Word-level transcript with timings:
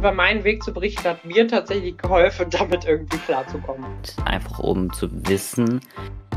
über 0.00 0.12
meinen 0.12 0.44
Weg 0.44 0.62
zu 0.62 0.72
berichten, 0.72 1.04
hat 1.04 1.26
mir 1.26 1.46
tatsächlich 1.46 1.98
geholfen, 1.98 2.48
damit 2.50 2.86
irgendwie 2.86 3.18
klarzukommen. 3.18 3.84
Einfach 4.24 4.58
um 4.58 4.90
zu 4.94 5.10
wissen, 5.28 5.80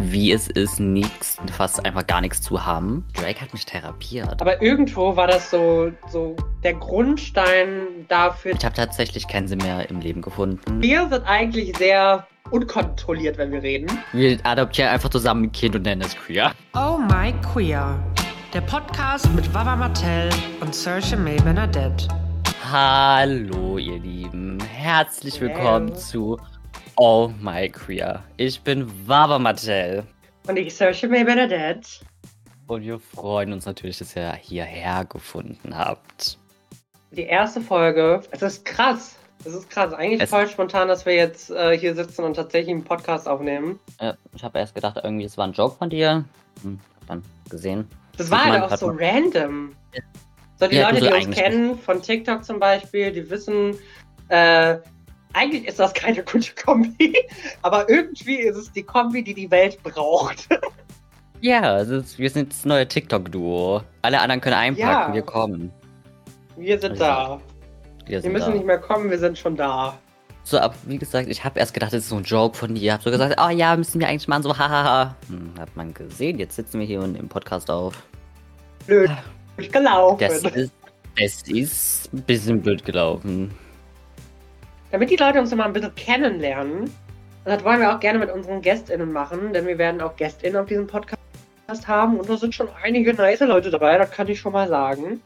wie 0.01 0.33
es 0.33 0.49
ist, 0.49 0.81
nichts, 0.81 1.37
fast 1.55 1.85
einfach 1.85 2.05
gar 2.05 2.19
nichts 2.19 2.41
zu 2.41 2.65
haben. 2.65 3.05
Drake 3.13 3.39
hat 3.39 3.53
mich 3.53 3.65
therapiert. 3.65 4.41
Aber 4.41 4.61
irgendwo 4.61 5.15
war 5.15 5.27
das 5.27 5.49
so, 5.49 5.93
so 6.09 6.35
der 6.61 6.73
Grundstein 6.73 8.05
dafür. 8.09 8.51
Ich 8.51 8.65
habe 8.65 8.75
tatsächlich 8.75 9.29
keinen 9.29 9.47
Sinn 9.47 9.59
mehr 9.59 9.89
im 9.89 10.01
Leben 10.01 10.21
gefunden. 10.21 10.81
Wir 10.81 11.07
sind 11.07 11.23
eigentlich 11.25 11.77
sehr 11.77 12.27
unkontrolliert, 12.51 13.37
wenn 13.37 13.53
wir 13.53 13.63
reden. 13.63 13.87
Wir 14.11 14.39
adoptieren 14.43 14.89
einfach 14.89 15.09
zusammen 15.09 15.45
ein 15.45 15.51
Kind 15.53 15.73
und 15.77 15.83
nennen 15.83 16.01
es 16.01 16.17
Queer. 16.17 16.51
Oh 16.75 16.97
My 16.97 17.33
Queer. 17.53 17.97
Der 18.53 18.61
Podcast 18.61 19.33
mit 19.33 19.51
Baba 19.53 19.77
Martell 19.77 20.29
und 20.59 20.75
Saoirse 20.75 21.15
May 21.15 21.37
Bernadette. 21.37 22.09
Hallo, 22.77 23.77
ihr 23.77 23.99
Lieben. 23.99 24.59
Herzlich 24.63 25.39
willkommen 25.39 25.89
Hello. 25.89 25.99
zu 25.99 26.39
Oh 26.97 27.29
My 27.39 27.69
Queer. 27.69 28.23
Ich 28.37 28.61
bin 28.61 28.91
Baba 29.05 29.37
Mattel. 29.37 30.01
Und 30.47 30.57
ich 30.57 30.75
Saoirse 30.75 31.07
May 31.07 31.23
Bernadette. 31.23 31.87
Und 32.65 32.81
wir 32.81 32.97
freuen 32.97 33.53
uns 33.53 33.67
natürlich, 33.67 33.99
dass 33.99 34.15
ihr 34.15 34.33
hierher 34.33 35.05
gefunden 35.05 35.77
habt. 35.77 36.39
Die 37.11 37.21
erste 37.25 37.61
Folge. 37.61 38.23
Es 38.31 38.41
ist 38.41 38.65
krass. 38.65 39.17
Es 39.45 39.53
ist 39.53 39.69
krass. 39.69 39.93
Eigentlich 39.93 40.21
Es- 40.21 40.31
voll 40.31 40.47
spontan, 40.47 40.87
dass 40.87 41.05
wir 41.05 41.13
jetzt 41.13 41.51
äh, 41.51 41.77
hier 41.77 41.93
sitzen 41.93 42.23
und 42.23 42.33
tatsächlich 42.33 42.73
einen 42.73 42.83
Podcast 42.83 43.27
aufnehmen. 43.27 43.79
Äh, 43.99 44.13
ich 44.35 44.43
habe 44.43 44.57
erst 44.57 44.73
gedacht, 44.73 44.99
irgendwie, 45.03 45.25
es 45.25 45.37
war 45.37 45.45
ein 45.45 45.53
Joke 45.53 45.75
von 45.77 45.91
dir. 45.91 46.25
Hm, 46.63 46.79
hab 47.01 47.07
dann 47.07 47.23
gesehen. 47.51 47.87
Das 48.17 48.25
Sieht 48.29 48.35
war 48.35 48.45
halt 48.45 48.63
auch 48.63 48.75
so 48.75 48.87
random. 48.87 49.75
So, 50.63 50.69
die 50.69 50.75
Ja, 50.77 50.89
Leute, 50.89 51.01
die 51.01 51.11
uns 51.27 51.35
kennen, 51.35 51.77
von 51.77 52.01
TikTok 52.01 52.43
zum 52.45 52.59
Beispiel, 52.59 53.11
die 53.11 53.29
wissen, 53.29 53.75
äh, 54.29 54.77
eigentlich 55.33 55.67
ist 55.67 55.79
das 55.79 55.93
keine 55.93 56.23
gute 56.31 56.53
Kombi, 56.55 57.17
aber 57.61 57.89
irgendwie 57.89 58.37
ist 58.37 58.55
es 58.55 58.71
die 58.71 58.83
Kombi, 58.83 59.23
die 59.23 59.33
die 59.33 59.51
Welt 59.51 59.81
braucht. 59.83 60.47
Ja, 61.41 61.79
ist, 61.79 62.17
wir 62.17 62.29
sind 62.29 62.53
das 62.53 62.63
neue 62.63 62.87
TikTok-Duo. 62.87 63.81
Alle 64.01 64.21
anderen 64.21 64.39
können 64.39 64.55
einpacken, 64.55 65.09
Ja. 65.09 65.13
wir 65.13 65.21
kommen. 65.23 65.73
Wir 66.55 66.79
sind 66.79 66.91
Also, 66.91 67.03
da. 67.03 67.41
Wir, 68.05 68.11
Wir 68.11 68.21
sind 68.21 68.31
müssen 68.31 68.45
da. 68.51 68.53
nicht 68.53 68.65
mehr 68.65 68.77
kommen, 68.77 69.09
wir 69.11 69.19
sind 69.19 69.37
schon 69.37 69.57
da. 69.57 69.97
So, 70.43 70.57
aber 70.57 70.73
wie 70.85 70.97
gesagt, 70.97 71.27
ich 71.27 71.43
habe 71.43 71.59
erst 71.59 71.73
gedacht, 71.73 71.91
das 71.91 72.03
ist 72.03 72.09
so 72.09 72.15
ein 72.15 72.23
Joke 72.23 72.57
von 72.57 72.73
dir. 72.73 72.81
Ich 72.83 72.91
habe 72.91 73.03
so 73.03 73.11
gesagt, 73.11 73.35
oh 73.45 73.49
ja, 73.49 73.75
müssen 73.75 73.99
wir 73.99 74.07
eigentlich 74.07 74.29
machen, 74.29 74.43
so 74.43 74.57
hahaha. 74.57 75.17
Hm, 75.27 75.51
hat 75.59 75.75
man 75.75 75.93
gesehen, 75.93 76.39
jetzt 76.39 76.55
sitzen 76.55 76.79
wir 76.79 76.85
hier 76.87 77.01
und 77.01 77.15
im 77.15 77.27
Podcast 77.27 77.69
auf. 77.69 78.01
Blöd 78.87 79.11
gelaufen. 79.57 80.19
Das 80.19 80.43
ist, 80.43 80.73
das 81.19 81.41
ist 81.43 82.13
ein 82.13 82.21
bisschen 82.23 82.61
blöd 82.61 82.83
gelaufen. 82.85 83.51
Damit 84.91 85.09
die 85.09 85.15
Leute 85.15 85.39
uns 85.39 85.51
immer 85.51 85.65
ein 85.65 85.73
bisschen 85.73 85.93
kennenlernen, 85.95 86.81
und 86.83 86.91
das 87.45 87.63
wollen 87.63 87.79
wir 87.79 87.93
auch 87.93 87.99
gerne 87.99 88.19
mit 88.19 88.31
unseren 88.31 88.61
GästInnen 88.61 89.11
machen, 89.11 89.53
denn 89.53 89.67
wir 89.67 89.77
werden 89.77 90.01
auch 90.01 90.15
GästInnen 90.15 90.61
auf 90.61 90.67
diesem 90.67 90.87
Podcast 90.87 91.19
haben 91.87 92.19
und 92.19 92.29
da 92.29 92.37
sind 92.37 92.53
schon 92.53 92.69
einige 92.83 93.13
nice 93.13 93.39
Leute 93.39 93.71
dabei, 93.71 93.97
das 93.97 94.11
kann 94.11 94.27
ich 94.27 94.39
schon 94.39 94.53
mal 94.53 94.67
sagen. 94.67 95.21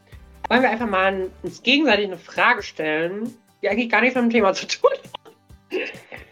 Wollen 0.48 0.62
wir 0.62 0.70
einfach 0.70 0.88
mal 0.88 1.28
uns 1.42 1.62
gegenseitig 1.62 2.06
eine 2.06 2.16
Frage 2.16 2.62
stellen, 2.62 3.34
die 3.60 3.68
eigentlich 3.68 3.90
gar 3.90 4.00
nichts 4.00 4.14
mit 4.14 4.24
dem 4.24 4.30
Thema 4.30 4.54
zu 4.54 4.66
tun 4.66 4.90
hat. 4.90 5.80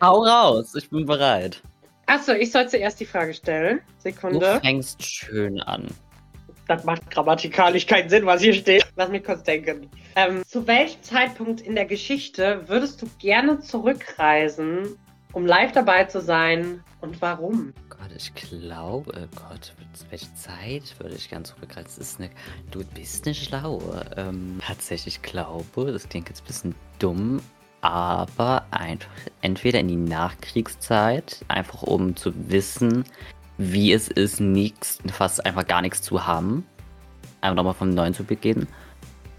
Hau 0.00 0.22
raus, 0.22 0.74
ich 0.74 0.88
bin 0.88 1.04
bereit. 1.04 1.62
Achso, 2.06 2.32
ich 2.32 2.52
soll 2.52 2.68
zuerst 2.68 3.00
die 3.00 3.04
Frage 3.04 3.34
stellen. 3.34 3.80
Du 4.02 4.10
Sekunde. 4.10 4.60
fängst 4.62 5.02
schön 5.04 5.60
an. 5.60 5.86
Das 6.66 6.84
macht 6.84 7.08
grammatikalisch 7.10 7.86
keinen 7.86 8.08
Sinn, 8.08 8.26
was 8.26 8.42
hier 8.42 8.54
steht. 8.54 8.86
Lass 8.96 9.08
mich 9.08 9.24
kurz 9.24 9.42
denken. 9.42 9.88
Ähm, 10.16 10.42
zu 10.46 10.66
welchem 10.66 11.02
Zeitpunkt 11.02 11.60
in 11.60 11.74
der 11.74 11.84
Geschichte 11.84 12.62
würdest 12.66 13.00
du 13.02 13.06
gerne 13.18 13.60
zurückreisen, 13.60 14.98
um 15.32 15.46
live 15.46 15.72
dabei 15.72 16.04
zu 16.04 16.20
sein 16.20 16.82
und 17.00 17.20
warum? 17.22 17.72
Gott, 17.88 18.10
ich 18.16 18.34
glaube, 18.34 19.28
Gott, 19.36 19.74
welche 20.10 20.34
Zeit 20.34 20.98
würde 20.98 21.14
ich 21.14 21.30
gern 21.30 21.44
zurückreisen? 21.44 21.84
Das 21.84 21.98
ist 21.98 22.20
eine, 22.20 22.30
du 22.70 22.84
bist 22.84 23.26
eine 23.26 23.34
Schlaue. 23.34 24.04
Ähm, 24.16 24.58
tatsächlich 24.66 25.22
glaube, 25.22 25.92
das 25.92 26.08
klingt 26.08 26.28
jetzt 26.28 26.42
ein 26.42 26.46
bisschen 26.46 26.74
dumm, 26.98 27.40
aber 27.80 28.66
einfach 28.70 29.08
entweder 29.42 29.78
in 29.78 29.88
die 29.88 29.96
Nachkriegszeit, 29.96 31.44
einfach 31.48 31.82
um 31.82 32.16
zu 32.16 32.32
wissen, 32.50 33.04
wie 33.58 33.92
es 33.92 34.08
ist, 34.08 34.40
nichts, 34.40 34.98
fast 35.12 35.44
einfach 35.44 35.66
gar 35.66 35.82
nichts 35.82 36.02
zu 36.02 36.26
haben. 36.26 36.66
Einfach 37.40 37.56
nochmal 37.56 37.74
vom 37.74 37.90
Neuen 37.90 38.14
zu 38.14 38.24
beginnen. 38.24 38.66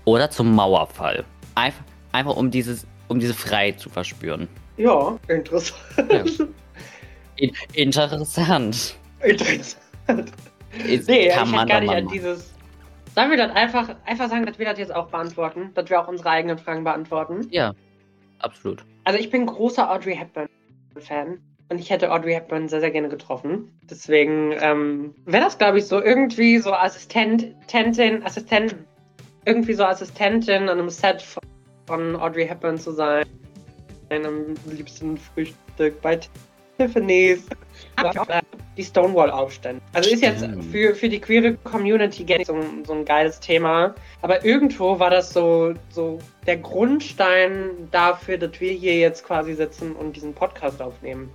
Oder 0.05 0.29
zum 0.29 0.55
Mauerfall. 0.55 1.25
Einfach, 1.55 1.83
einfach 2.11 2.35
um 2.35 2.49
dieses, 2.49 2.87
um 3.07 3.19
diese 3.19 3.33
Freiheit 3.33 3.79
zu 3.79 3.89
verspüren. 3.89 4.47
Ja, 4.77 5.17
interessant. 5.27 6.47
In, 7.37 7.51
interessant. 7.73 8.95
interessant. 9.21 9.75
Ist, 10.87 11.07
Nee, 11.07 11.29
kann 11.29 11.47
ich 11.47 11.51
man 11.53 11.67
gar 11.67 11.81
nicht 11.81 11.93
an 11.93 12.07
dieses. 12.07 12.53
Sollen 13.15 13.31
wir 13.31 13.37
das 13.37 13.55
einfach, 13.55 13.95
einfach 14.05 14.29
sagen, 14.29 14.45
dass 14.45 14.59
wir 14.59 14.65
das 14.65 14.77
jetzt 14.77 14.93
auch 14.93 15.07
beantworten? 15.07 15.71
Dass 15.73 15.89
wir 15.89 15.99
auch 15.99 16.07
unsere 16.07 16.29
eigenen 16.29 16.57
Fragen 16.57 16.83
beantworten? 16.83 17.47
Ja, 17.49 17.73
absolut. 18.39 18.83
Also 19.05 19.19
ich 19.19 19.31
bin 19.31 19.45
großer 19.45 19.89
Audrey 19.89 20.15
Hepburn-Fan. 20.15 21.39
Und 21.69 21.79
ich 21.79 21.89
hätte 21.89 22.11
Audrey 22.11 22.33
Hepburn 22.33 22.69
sehr, 22.69 22.79
sehr 22.79 22.91
gerne 22.91 23.09
getroffen. 23.09 23.77
Deswegen 23.89 24.53
ähm, 24.61 25.13
wäre 25.25 25.43
das, 25.43 25.57
glaube 25.57 25.79
ich, 25.79 25.85
so 25.85 26.01
irgendwie 26.01 26.59
so 26.59 26.71
Assistentin, 26.73 28.23
Assistentin, 28.23 28.85
irgendwie 29.45 29.73
so 29.73 29.83
Assistentin 29.83 30.69
an 30.69 30.79
einem 30.79 30.89
Set 30.89 31.23
von 31.87 32.15
Audrey 32.15 32.47
Hepburn 32.47 32.77
zu 32.77 32.91
sein. 32.91 33.25
Am 34.09 34.53
liebsten 34.71 35.17
Frühstück 35.17 36.01
bei 36.01 36.19
Tiffany's. 36.77 37.45
Die 38.77 38.83
Stonewall-Aufstände. 38.83 39.81
Also 39.93 40.09
ist 40.11 40.21
jetzt 40.21 40.45
für, 40.71 40.95
für 40.95 41.09
die 41.09 41.19
queere 41.19 41.55
Community 41.63 42.23
gar 42.23 42.37
nicht 42.37 42.47
so, 42.47 42.53
ein- 42.53 42.85
so 42.85 42.93
ein 42.93 43.03
geiles 43.03 43.39
Thema. 43.39 43.93
Aber 44.21 44.45
irgendwo 44.45 44.99
war 44.99 45.09
das 45.09 45.33
so, 45.33 45.73
so 45.89 46.19
der 46.45 46.57
Grundstein 46.57 47.89
dafür, 47.91 48.37
dass 48.37 48.59
wir 48.61 48.71
hier 48.71 48.97
jetzt 48.97 49.25
quasi 49.25 49.53
sitzen 49.53 49.93
und 49.93 50.15
diesen 50.15 50.33
Podcast 50.33 50.81
aufnehmen. 50.81 51.29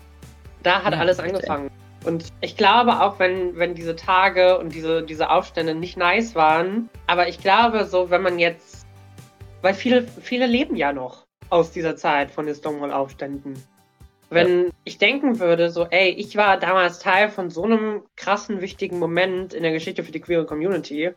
Da 0.63 0.83
hat 0.83 0.93
Ja, 0.93 1.01
alles 1.01 1.19
angefangen. 1.19 1.71
Und 2.05 2.33
ich 2.41 2.57
glaube 2.57 3.01
auch, 3.01 3.19
wenn, 3.19 3.57
wenn 3.57 3.75
diese 3.75 3.95
Tage 3.95 4.59
und 4.59 4.75
diese, 4.75 5.03
diese 5.03 5.31
Aufstände 5.31 5.75
nicht 5.75 5.97
nice 5.97 6.35
waren, 6.35 6.89
aber 7.07 7.29
ich 7.29 7.39
glaube, 7.39 7.85
so, 7.85 8.11
wenn 8.11 8.23
man 8.23 8.39
jetzt, 8.39 8.87
weil 9.61 9.75
viele, 9.75 10.03
viele 10.03 10.47
leben 10.47 10.75
ja 10.75 10.93
noch 10.93 11.27
aus 11.51 11.71
dieser 11.71 11.97
Zeit 11.97 12.31
von 12.31 12.47
den 12.47 12.55
Stonewall-Aufständen. 12.55 13.63
Wenn 14.31 14.71
ich 14.85 14.97
denken 14.97 15.39
würde, 15.39 15.71
so, 15.71 15.87
ey, 15.91 16.09
ich 16.09 16.37
war 16.37 16.59
damals 16.59 16.99
Teil 16.99 17.29
von 17.29 17.51
so 17.51 17.65
einem 17.65 18.03
krassen, 18.17 18.63
wichtigen 18.63 18.99
Moment 18.99 19.53
in 19.53 19.63
der 19.63 19.73
Geschichte 19.73 20.03
für 20.03 20.13
die 20.13 20.21
queere 20.21 20.47
Community, 20.47 21.13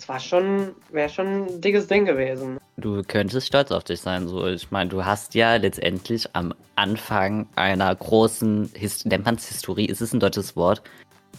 das 0.00 0.08
war 0.08 0.20
schon, 0.20 0.74
wäre 0.90 1.08
schon 1.08 1.46
ein 1.46 1.60
dickes 1.60 1.86
Ding 1.86 2.04
gewesen. 2.04 2.58
Du 2.76 3.02
könntest 3.02 3.48
stolz 3.48 3.70
auf 3.70 3.84
dich 3.84 4.00
sein. 4.00 4.28
So, 4.28 4.46
ich 4.46 4.70
meine, 4.70 4.88
du 4.88 5.04
hast 5.04 5.34
ja 5.34 5.56
letztendlich 5.56 6.34
am 6.34 6.54
Anfang 6.76 7.46
einer 7.56 7.94
großen, 7.94 8.70
His 8.74 9.04
nennt 9.04 9.26
man 9.26 9.34
es 9.34 9.48
Historie, 9.48 9.84
ist 9.84 10.00
es 10.00 10.14
ein 10.14 10.20
deutsches 10.20 10.56
Wort? 10.56 10.82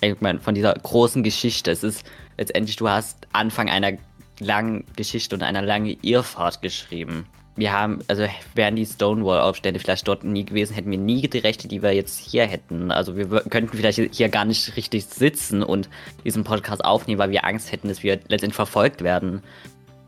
Ich 0.02 0.20
meine, 0.22 0.40
von 0.40 0.54
dieser 0.54 0.74
großen 0.74 1.24
Geschichte. 1.24 1.72
Es 1.72 1.84
ist 1.84 2.06
letztendlich, 2.38 2.76
du 2.76 2.90
hast 2.90 3.28
Anfang 3.32 3.70
einer 3.70 3.94
langen 4.40 4.86
Geschichte 4.96 5.36
und 5.36 5.44
einer 5.44 5.62
langen 5.62 5.98
Irrfahrt 6.02 6.62
geschrieben. 6.62 7.26
Wir 7.62 7.74
haben, 7.74 8.00
also 8.08 8.26
wären 8.56 8.76
die 8.76 8.88
Stonewall-Aufstände 8.88 9.80
vielleicht 9.80 10.08
dort 10.08 10.24
nie 10.24 10.46
gewesen, 10.46 10.74
hätten 10.74 10.90
wir 10.90 10.98
nie 10.98 11.28
die 11.28 11.38
Rechte, 11.38 11.68
die 11.68 11.84
wir 11.84 11.94
jetzt 11.94 12.18
hier 12.18 12.48
hätten. 12.48 12.90
Also 12.90 13.16
wir 13.16 13.28
könnten 13.28 13.78
vielleicht 13.78 14.00
hier 14.00 14.30
gar 14.30 14.46
nicht 14.46 14.76
richtig 14.76 15.06
sitzen 15.06 15.62
und 15.62 15.88
diesen 16.26 16.44
Podcast 16.44 16.84
aufnehmen, 16.84 17.20
weil 17.20 17.30
wir 17.30 17.46
Angst 17.46 17.72
hätten, 17.72 17.88
dass 17.88 18.02
wir 18.02 18.16
letztendlich 18.16 18.56
verfolgt 18.56 19.04
werden 19.04 19.44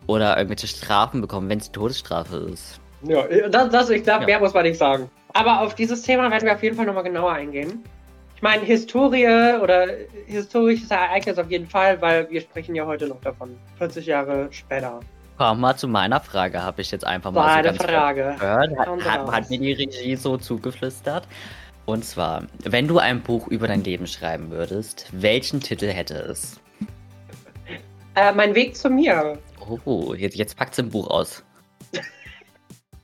oder 0.08 0.36
irgendwelche 0.36 0.66
Strafen 0.66 1.22
bekommen, 1.22 1.48
wenn 1.48 1.60
es 1.60 1.66
die 1.66 1.74
Todesstrafe 1.74 2.38
ist. 2.52 2.80
Ja, 3.04 3.22
das, 3.50 3.70
das 3.70 3.90
ich 3.92 4.02
glaube, 4.02 4.22
Ja. 4.22 4.26
mehr 4.26 4.40
muss 4.40 4.56
man 4.56 4.64
nicht 4.64 4.80
sagen. 4.80 5.08
Aber 5.34 5.62
auf 5.62 5.76
dieses 5.76 6.02
Thema 6.02 6.32
werden 6.32 6.46
wir 6.46 6.56
auf 6.56 6.64
jeden 6.64 6.76
Fall 6.76 6.88
nochmal 6.88 7.04
genauer 7.04 7.34
eingehen. 7.34 7.84
Ich 8.36 8.42
meine, 8.42 8.64
Historie 8.64 9.28
oder 9.62 9.90
historisches 10.26 10.90
Ereignis 10.90 11.38
auf 11.38 11.52
jeden 11.52 11.68
Fall, 11.68 12.02
weil 12.02 12.28
wir 12.32 12.42
sprechen 12.42 12.74
ja 12.74 12.88
heute 12.88 13.06
noch 13.06 13.22
davon. 13.22 13.56
40 13.78 14.08
Jahre 14.08 14.48
später. 14.50 15.02
Komm 15.44 15.60
mal 15.60 15.76
zu 15.76 15.90
meiner 15.90 16.22
Frage, 16.22 16.64
habe 16.64 16.82
ich 16.82 16.90
jetzt 16.92 17.06
einfach 17.06 17.30
mal 17.34 17.64
War 17.66 17.74
so 17.74 17.84
Frage. 17.84 18.36
gehört. 18.40 18.78
Hat, 18.78 18.88
hat, 19.04 19.28
hat 19.30 19.50
mir 19.50 19.60
die 19.60 19.74
Regie 19.74 20.16
so 20.16 20.38
zugeflüstert. 20.38 21.28
Und 21.86 22.06
zwar, 22.06 22.44
wenn 22.64 22.88
du 22.88 22.98
ein 22.98 23.22
Buch 23.22 23.50
über 23.50 23.68
dein 23.68 23.84
Leben 23.84 24.08
schreiben 24.08 24.52
würdest, 24.52 25.08
welchen 25.12 25.60
Titel 25.60 25.88
hätte 25.88 26.14
es? 26.16 26.62
Äh, 28.16 28.32
mein 28.32 28.56
Weg 28.56 28.78
zu 28.78 28.90
mir. 28.90 29.38
Oh, 29.84 30.14
jetzt, 30.14 30.38
jetzt 30.38 30.56
packt 30.56 30.80
ein 30.80 30.90
Buch 30.90 31.10
aus. 31.10 31.44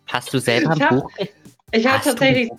Hast 0.07 0.33
du 0.33 0.39
selber 0.39 0.75
Ich 0.77 0.81
ein 0.81 0.89
hab- 0.89 1.01
Buch? 1.01 1.11
Ich 1.73 1.85
habe 1.85 2.01
tatsächlich 2.01 2.49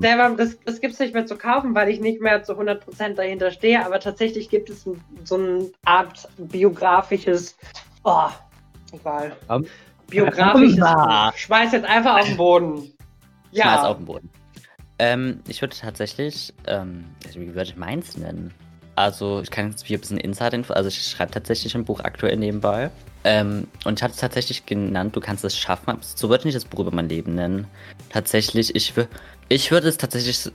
selber, 0.00 0.30
das, 0.36 0.58
das 0.64 0.80
gibt 0.80 0.94
es 0.94 0.98
nicht 0.98 1.14
mehr 1.14 1.26
zu 1.26 1.36
kaufen, 1.36 1.76
weil 1.76 1.90
ich 1.90 2.00
nicht 2.00 2.20
mehr 2.20 2.42
zu 2.42 2.54
100% 2.54 3.14
dahinter 3.14 3.52
stehe, 3.52 3.86
aber 3.86 4.00
tatsächlich 4.00 4.48
gibt 4.50 4.68
es 4.68 4.82
so 5.22 5.36
eine 5.36 5.70
Art 5.84 6.28
biografisches, 6.38 7.56
oh, 8.02 8.30
egal. 8.92 9.36
Mama. 10.78 11.30
Buch. 11.30 11.38
Schmeiß 11.38 11.72
jetzt 11.72 11.86
einfach 11.86 12.18
auf 12.18 12.26
den 12.26 12.36
Boden. 12.36 12.92
Ja. 13.50 13.66
Ja. 13.66 13.82
auf 13.88 13.96
den 13.96 14.06
Boden. 14.06 14.30
Ähm, 14.98 15.40
ich 15.48 15.60
würde 15.60 15.76
tatsächlich, 15.76 16.52
ähm, 16.66 17.04
also 17.26 17.40
wie 17.40 17.48
würde 17.48 17.62
ich 17.62 17.76
meins 17.76 18.16
nennen? 18.16 18.52
Also, 18.96 19.40
ich 19.42 19.50
kann 19.50 19.70
jetzt 19.70 19.86
hier 19.86 19.96
ein 19.96 20.00
bisschen 20.00 20.18
Insider-Info, 20.18 20.72
also 20.72 20.88
ich 20.88 21.00
schreibe 21.00 21.30
tatsächlich 21.30 21.74
ein 21.76 21.84
Buch 21.84 22.00
aktuell 22.00 22.36
nebenbei. 22.36 22.90
Ähm, 23.22 23.68
und 23.84 23.98
ich 23.98 24.02
habe 24.02 24.12
es 24.12 24.18
tatsächlich 24.18 24.66
genannt, 24.66 25.14
du 25.14 25.20
kannst 25.20 25.44
es 25.44 25.56
schaffen. 25.56 25.98
So 26.00 26.28
würde 26.28 26.40
ich 26.40 26.44
nicht 26.46 26.56
das 26.56 26.64
Buch 26.64 26.80
über 26.80 26.90
mein 26.90 27.08
Leben 27.08 27.34
nennen. 27.34 27.66
Tatsächlich, 28.10 28.74
ich, 28.74 28.94
ich 29.48 29.70
würde 29.70 29.88
es 29.88 29.98
tatsächlich 29.98 30.50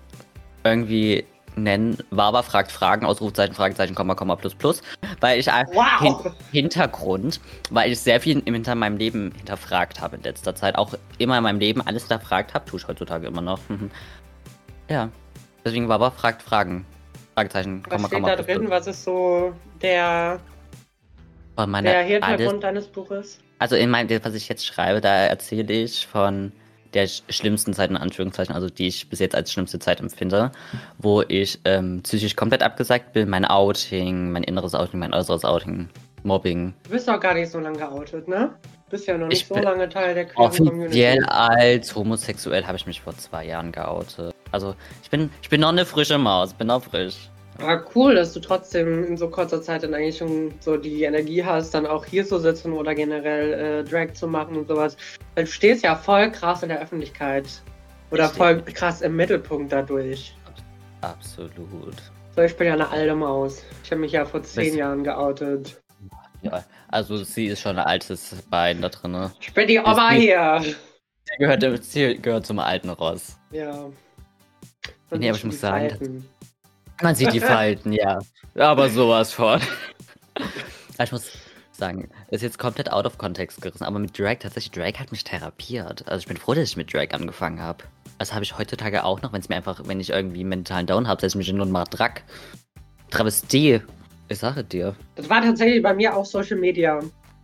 irgendwie 0.64 1.26
nennen, 1.56 1.98
Wawa 2.12 2.42
fragt 2.44 2.72
Fragen, 2.72 3.06
Ausrufezeichen, 3.06 3.54
Fragezeichen, 3.54 3.96
Komma, 3.96 4.16
Komma, 4.16 4.36
plus, 4.36 4.56
plus. 4.56 4.82
Weil 5.20 5.40
ich 5.40 5.52
einfach 5.52 5.74
Wow. 6.02 6.24
Hin 6.24 6.34
Hintergrund, 6.52 7.40
weil 7.70 7.92
ich 7.92 8.00
sehr 8.00 8.20
viel 8.20 8.42
im 8.46 8.54
hinter 8.54 8.76
meinem 8.76 8.98
Leben 8.98 9.32
hinterfragt 9.38 10.02
habe 10.02 10.16
in 10.18 10.24
letzter 10.24 10.56
Zeit. 10.56 10.76
Auch 10.78 10.94
immer 11.18 11.38
in 11.38 11.44
meinem 11.44 11.60
Leben 11.60 11.82
alles 11.82 12.04
hinterfragt 12.04 12.54
habe, 12.54 12.66
tue 12.66 12.80
ich 12.80 12.88
heutzutage 12.88 13.28
immer 13.28 13.42
noch. 13.42 13.60
Mhm. 13.70 13.92
ja, 14.90 15.10
deswegen 15.64 15.88
Wawa 15.90 16.12
fragt 16.12 16.42
Fragen. 16.42 16.86
Fragezeichen, 17.36 17.84
Was 17.86 17.96
Komma, 17.96 18.08
steht 18.08 18.20
Komma, 18.20 18.30
da 18.30 18.36
plus, 18.36 18.46
drin? 18.48 18.58
plus. 18.60 18.72
Was 18.72 18.88
ist 18.88 19.04
so 19.04 19.54
der, 19.82 20.40
der 21.58 21.68
alles, 21.68 22.08
Hintergrund 22.08 22.64
deines 22.64 22.88
Buches? 22.88 23.40
also 23.60 23.76
in 23.76 23.90
meinem, 23.90 24.10
was 24.24 24.34
ich 24.34 24.50
jetzt 24.50 24.66
schreibe, 24.66 25.00
da 25.02 25.10
erzähle 25.26 25.72
ich 25.74 26.06
von 26.06 26.52
der 26.94 27.08
sch- 27.08 27.22
schlimmsten 27.30 27.74
Zeit 27.74 27.90
in 27.90 27.98
Anführungszeichen, 27.98 28.54
also 28.54 28.70
die 28.70 28.88
ich 28.88 29.10
bis 29.10 29.20
jetzt 29.20 29.36
als 29.36 29.52
schlimmste 29.52 29.80
Zeit 29.80 30.00
empfinde, 30.00 30.52
wo 30.98 31.22
ich 31.28 31.60
ähm, 31.66 32.02
psychisch 32.04 32.36
komplett 32.36 32.62
abgesagt 32.64 33.14
bin, 33.14 33.30
mein 33.30 33.46
Outing, 33.46 34.32
mein 34.32 34.44
inneres 34.44 34.76
Outing, 34.76 35.00
mein 35.00 35.14
äußeres 35.14 35.44
Outing, 35.46 35.90
Mobbing, 36.24 36.74
Du 36.86 36.92
bist 36.92 37.08
doch 37.08 37.20
gar 37.20 37.34
nicht 37.34 37.52
so 37.52 37.60
lange 37.60 37.78
geoutet, 37.78 38.28
ne? 38.28 38.52
Du 38.86 38.92
bist 38.92 39.08
ja 39.08 39.18
noch 39.18 39.28
nicht 39.28 39.42
Ich 39.42 39.48
so 39.48 39.56
lange 39.56 39.90
Teil 39.90 40.14
der 40.14 40.26
queeren 40.26 40.46
Offiziell 40.48 41.18
Community. 41.18 41.24
als 41.28 41.96
homosexuell 41.96 42.66
habe 42.66 42.78
ich 42.78 42.86
mich 42.86 43.02
vor 43.02 43.18
zwei 43.18 43.46
Jahren 43.46 43.72
geoutet. 43.72 44.34
Also 44.52 44.76
ich 45.02 45.10
bin, 45.10 45.30
ich 45.42 45.50
bin 45.50 45.62
noch 45.62 45.70
eine 45.70 45.86
frische 45.86 46.18
Maus, 46.18 46.54
bin 46.54 46.68
noch 46.68 46.84
frisch. 46.84 47.16
Aber 47.60 47.86
cool, 47.96 48.16
dass 48.16 48.34
du 48.34 48.40
trotzdem 48.40 49.04
in 49.06 49.18
so 49.18 49.30
kurzer 49.30 49.62
Zeit 49.62 49.84
dann 49.84 49.94
eigentlich 49.94 50.18
schon 50.18 50.54
so 50.60 50.76
die 50.76 51.04
Energie 51.04 51.44
hast, 51.44 51.74
dann 51.74 51.86
auch 51.86 52.06
hier 52.06 52.26
zu 52.26 52.40
sitzen 52.40 52.74
oder 52.74 52.96
generell 52.96 53.54
äh, 53.54 53.84
Drag 53.84 54.14
zu 54.14 54.28
machen 54.28 54.58
und 54.58 54.68
sowas. 54.68 54.98
Weil 55.36 55.46
du 55.46 55.52
stehst 55.52 55.84
ja 55.84 55.96
voll 55.96 56.32
krass 56.32 56.64
in 56.64 56.70
der 56.70 56.82
Öffentlichkeit. 56.82 57.46
Oder 58.12 58.30
voll 58.30 58.62
krass 58.62 59.02
im 59.02 59.16
Mittelpunkt 59.16 59.72
dadurch. 59.72 60.36
Absolut. 61.02 61.96
So, 62.36 62.42
ich 62.42 62.56
bin 62.56 62.68
ja 62.68 62.74
eine 62.74 62.90
alte 62.90 63.16
Maus. 63.16 63.64
Ich 63.84 63.92
habe 63.92 64.02
mich 64.02 64.12
ja 64.12 64.26
vor 64.26 64.42
zehn 64.44 64.64
Bist- 64.66 64.76
Jahren 64.78 65.04
geoutet. 65.04 65.82
Ja, 66.42 66.64
also 66.90 67.18
sie 67.24 67.48
ist 67.48 67.62
schon 67.62 67.78
ein 67.78 67.86
altes 67.86 68.36
Bein 68.50 68.82
da 68.82 68.90
drin. 68.90 69.32
Ich 69.40 69.54
bin 69.54 69.68
die 69.68 69.80
Oma 69.80 70.12
Ist 70.12 70.22
hier. 70.22 70.62
Sie 70.62 71.38
gehört, 71.40 71.84
sie 71.84 72.18
gehört 72.22 72.46
zum 72.46 72.60
alten 72.60 72.90
Ross. 72.90 73.38
Ja. 73.52 73.90
Nee, 75.12 75.30
aber 75.30 75.38
ich 75.38 75.44
muss 75.46 75.62
sagen. 75.62 76.28
Man 77.02 77.16
sieht 77.16 77.34
die 77.34 77.40
Falten, 77.40 77.92
ja. 77.92 78.20
Aber 78.56 78.90
sowas 78.90 79.34
von. 79.34 79.60
Ich 81.02 81.12
muss 81.12 81.32
sagen, 81.72 82.10
ist 82.30 82.44
jetzt 82.44 82.60
komplett 82.60 82.92
out 82.92 83.06
of 83.06 83.18
context 83.18 83.62
gerissen, 83.62 83.84
aber 83.84 84.00
mit 84.00 84.18
Drag, 84.18 84.38
tatsächlich, 84.40 84.72
Drag 84.72 85.00
hat 85.00 85.12
mich 85.12 85.24
therapiert. 85.24 86.08
Also 86.08 86.20
ich 86.20 86.28
bin 86.28 86.38
froh, 86.38 86.54
dass 86.54 86.70
ich 86.70 86.78
mit 86.78 86.94
Drag 86.94 87.12
angefangen 87.12 87.60
habe. 87.60 87.84
Das 88.20 88.34
habe 88.34 88.44
ich 88.44 88.58
heutzutage 88.58 89.04
auch 89.04 89.22
noch, 89.22 89.34
wenn 89.34 89.42
es 89.42 89.50
mir 89.50 89.56
einfach, 89.56 89.82
wenn 89.86 90.00
ich 90.00 90.12
irgendwie 90.12 90.42
einen 90.42 90.50
mentalen 90.50 90.86
Down 90.86 91.08
habe, 91.08 91.20
setze 91.20 91.34
ich 91.34 91.40
mich 91.40 91.48
hin 91.48 91.60
und 91.60 91.72
mache 91.72 91.90
Drag. 91.90 92.22
Travestie. 93.10 93.82
Ich 94.30 94.40
sage 94.40 94.64
dir. 94.64 94.96
Das 95.16 95.30
war 95.30 95.42
tatsächlich 95.42 95.84
bei 95.84 95.94
mir 95.94 96.16
auch 96.16 96.26
Social 96.26 96.58
Media. 96.58 97.00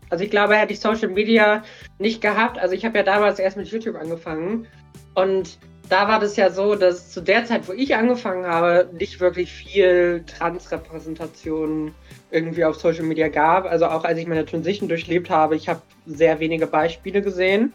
Also 0.10 0.24
ich 0.24 0.32
glaube, 0.32 0.56
hätte 0.56 0.74
ich 0.74 0.80
Social 0.80 1.10
Media 1.10 1.64
nicht 2.00 2.22
gehabt, 2.22 2.58
also 2.58 2.74
ich 2.74 2.84
habe 2.84 2.98
ja 2.98 3.04
damals 3.04 3.38
erst 3.38 3.58
mit 3.58 3.68
YouTube 3.68 3.96
angefangen 3.96 4.66
und 5.14 5.60
da 5.90 6.08
war 6.08 6.20
das 6.20 6.36
ja 6.36 6.52
so, 6.52 6.76
dass 6.76 7.10
zu 7.12 7.20
der 7.20 7.46
Zeit, 7.46 7.68
wo 7.68 7.74
ich 7.74 7.96
angefangen 7.96 8.46
habe, 8.46 8.90
nicht 8.94 9.20
wirklich 9.20 9.52
viel 9.52 10.24
Transrepräsentation 10.26 11.94
irgendwie 12.30 12.64
auf 12.64 12.76
Social 12.76 13.04
Media 13.04 13.28
gab. 13.28 13.66
Also 13.66 13.88
auch 13.88 14.04
als 14.04 14.20
ich 14.20 14.28
meine 14.28 14.46
Transition 14.46 14.88
durchlebt 14.88 15.32
habe, 15.32 15.56
ich 15.56 15.68
habe 15.68 15.82
sehr 16.06 16.40
wenige 16.40 16.68
Beispiele 16.68 17.22
gesehen. 17.24 17.74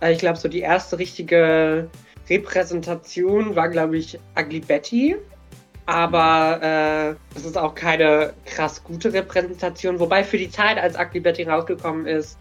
Äh, 0.00 0.12
Ich 0.12 0.18
glaube, 0.18 0.38
so 0.38 0.48
die 0.48 0.60
erste 0.60 0.98
richtige 0.98 1.90
Repräsentation 2.30 3.56
war, 3.56 3.68
glaube 3.68 3.96
ich, 3.98 4.18
Ugly 4.38 4.60
Betty. 4.60 5.16
Aber 5.86 6.60
äh, 6.62 7.36
es 7.36 7.44
ist 7.44 7.58
auch 7.58 7.74
keine 7.74 8.32
krass 8.44 8.82
gute 8.82 9.12
Repräsentation. 9.12 9.98
Wobei 9.98 10.22
für 10.24 10.38
die 10.38 10.50
Zeit, 10.50 10.78
als 10.78 10.96
Ugly 10.98 11.20
Betty 11.20 11.42
rausgekommen 11.44 12.06
ist, 12.06 12.38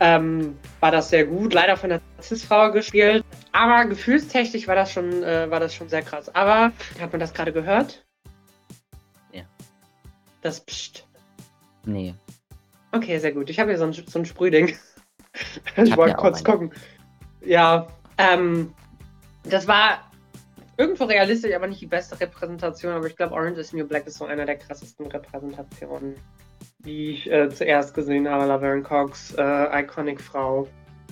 ähm, 0.00 0.56
war 0.80 0.90
das 0.90 1.10
sehr 1.10 1.24
gut. 1.26 1.54
Leider 1.54 1.76
von 1.76 1.90
der 1.90 2.00
Cis-Frau 2.22 2.72
gespielt. 2.72 3.24
Aber 3.52 3.84
gefühlstechnisch 3.86 4.66
war 4.66 4.74
das 4.74 4.92
schon, 4.92 5.22
äh, 5.22 5.50
war 5.50 5.60
das 5.60 5.74
schon 5.74 5.88
sehr 5.88 6.02
krass. 6.02 6.34
Aber 6.34 6.72
hat 7.00 7.12
man 7.12 7.20
das 7.20 7.34
gerade 7.34 7.52
gehört? 7.52 8.04
Ja. 9.32 9.42
Das 10.40 10.60
Psst. 10.60 11.06
Nee. 11.84 12.14
Okay, 12.92 13.18
sehr 13.18 13.32
gut. 13.32 13.50
Ich 13.50 13.58
habe 13.58 13.70
hier 13.70 13.78
so 13.78 13.84
ein, 13.84 13.92
so 13.92 14.18
ein 14.18 14.26
Sprühding. 14.26 14.76
ich 15.76 15.96
wollte 15.96 16.16
kurz 16.16 16.44
gucken. 16.44 16.72
Ja, 17.40 17.88
ähm, 18.18 18.72
das 19.44 19.66
war 19.66 20.10
irgendwo 20.76 21.04
realistisch, 21.04 21.54
aber 21.54 21.66
nicht 21.66 21.80
die 21.80 21.86
beste 21.86 22.18
Repräsentation. 22.20 22.92
Aber 22.92 23.06
ich 23.06 23.16
glaube, 23.16 23.34
Orange 23.34 23.58
is 23.58 23.72
New 23.72 23.86
Black 23.86 24.06
ist 24.06 24.18
so 24.18 24.26
einer 24.26 24.44
der 24.44 24.56
krassesten 24.56 25.06
Repräsentationen, 25.06 26.16
die 26.78 27.10
ich 27.10 27.30
äh, 27.30 27.48
zuerst 27.50 27.94
gesehen 27.94 28.28
habe. 28.28 28.46
Laverne 28.46 28.82
Cox, 28.82 29.34
äh, 29.36 29.82
Iconic 29.82 30.20
Frau. 30.20 30.68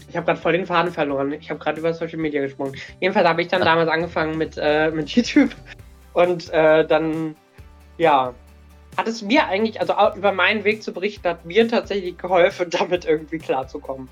Ich 0.08 0.16
habe 0.16 0.26
gerade 0.26 0.40
voll 0.40 0.52
den 0.52 0.66
Faden 0.66 0.92
verloren. 0.92 1.32
Ich 1.32 1.50
habe 1.50 1.60
gerade 1.60 1.78
über 1.80 1.92
Social 1.94 2.18
Media 2.18 2.40
gesprochen. 2.40 2.74
Jedenfalls 3.00 3.28
habe 3.28 3.42
ich 3.42 3.48
dann 3.48 3.62
Ah. 3.62 3.66
damals 3.66 3.88
angefangen 3.88 4.36
mit, 4.38 4.56
äh, 4.58 4.90
mit 4.90 5.08
YouTube. 5.14 5.50
Und 6.12 6.50
äh, 6.52 6.86
dann, 6.86 7.36
ja, 7.98 8.34
hat 8.96 9.06
es 9.06 9.22
mir 9.22 9.46
eigentlich, 9.46 9.80
also 9.80 9.94
auch 9.94 10.16
über 10.16 10.32
meinen 10.32 10.64
Weg 10.64 10.82
zu 10.82 10.92
berichten, 10.92 11.28
hat 11.28 11.44
mir 11.44 11.68
tatsächlich 11.68 12.18
geholfen, 12.18 12.68
damit 12.70 13.04
irgendwie 13.04 13.38
klarzukommen. 13.38 14.08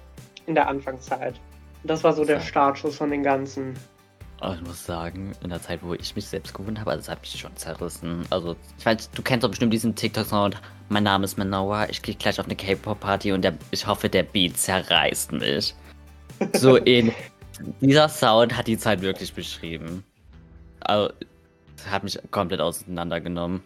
In 0.47 0.55
der 0.55 0.69
Anfangszeit. 0.69 1.35
Und 1.83 1.91
das 1.91 2.05
war 2.05 2.13
so 2.13 2.25
der. 2.25 2.41
Startschuss 2.41 2.97
von 2.97 3.11
den 3.11 3.23
Ganzen. 3.23 3.75
Aber 4.41 4.55
ich 4.55 4.61
muss 4.61 4.85
sagen, 4.85 5.33
in 5.43 5.51
der 5.51 5.61
Zeit, 5.61 5.81
wo 5.83 5.95
ich 5.95 6.15
mich 6.15 6.27
selbst 6.27 6.55
gefunden 6.55 6.79
habe, 6.81 6.93
das 6.93 7.09
hat 7.09 7.21
mich 7.23 7.39
schon 7.39 7.57
zerrissen. 7.57 8.25
Also, 8.31 8.55
ich 8.79 8.87
weiß, 8.87 9.11
du 9.11 9.23
kennst 9.23 9.43
doch 9.43 9.51
bestimmt 9.51 9.73
diesen 9.73 9.95
TikTok-Sound. 9.95 10.61
Mein 10.89 11.03
Name 11.03 11.25
ist 11.25 11.37
Manoa, 11.37 11.89
ich 11.89 12.01
gehe 12.03 12.15
gleich 12.15 12.39
auf 12.39 12.47
eine 12.47 12.55
K-Pop-Party 12.55 13.33
und 13.33 13.43
der, 13.43 13.55
ich 13.73 13.87
hoffe, 13.87 14.09
der 14.09 14.23
Beat 14.23 14.57
zerreißt 14.57 15.33
mich. 15.33 15.75
So 16.55 16.77
in. 16.77 17.13
Dieser 17.81 18.09
Sound 18.09 18.57
hat 18.57 18.69
die 18.69 18.79
Zeit 18.79 19.01
wirklich 19.01 19.35
beschrieben. 19.35 20.05
Also, 20.81 21.13
es 21.77 21.91
hat 21.91 22.05
mich 22.05 22.17
komplett 22.31 22.61
auseinandergenommen. 22.61 23.61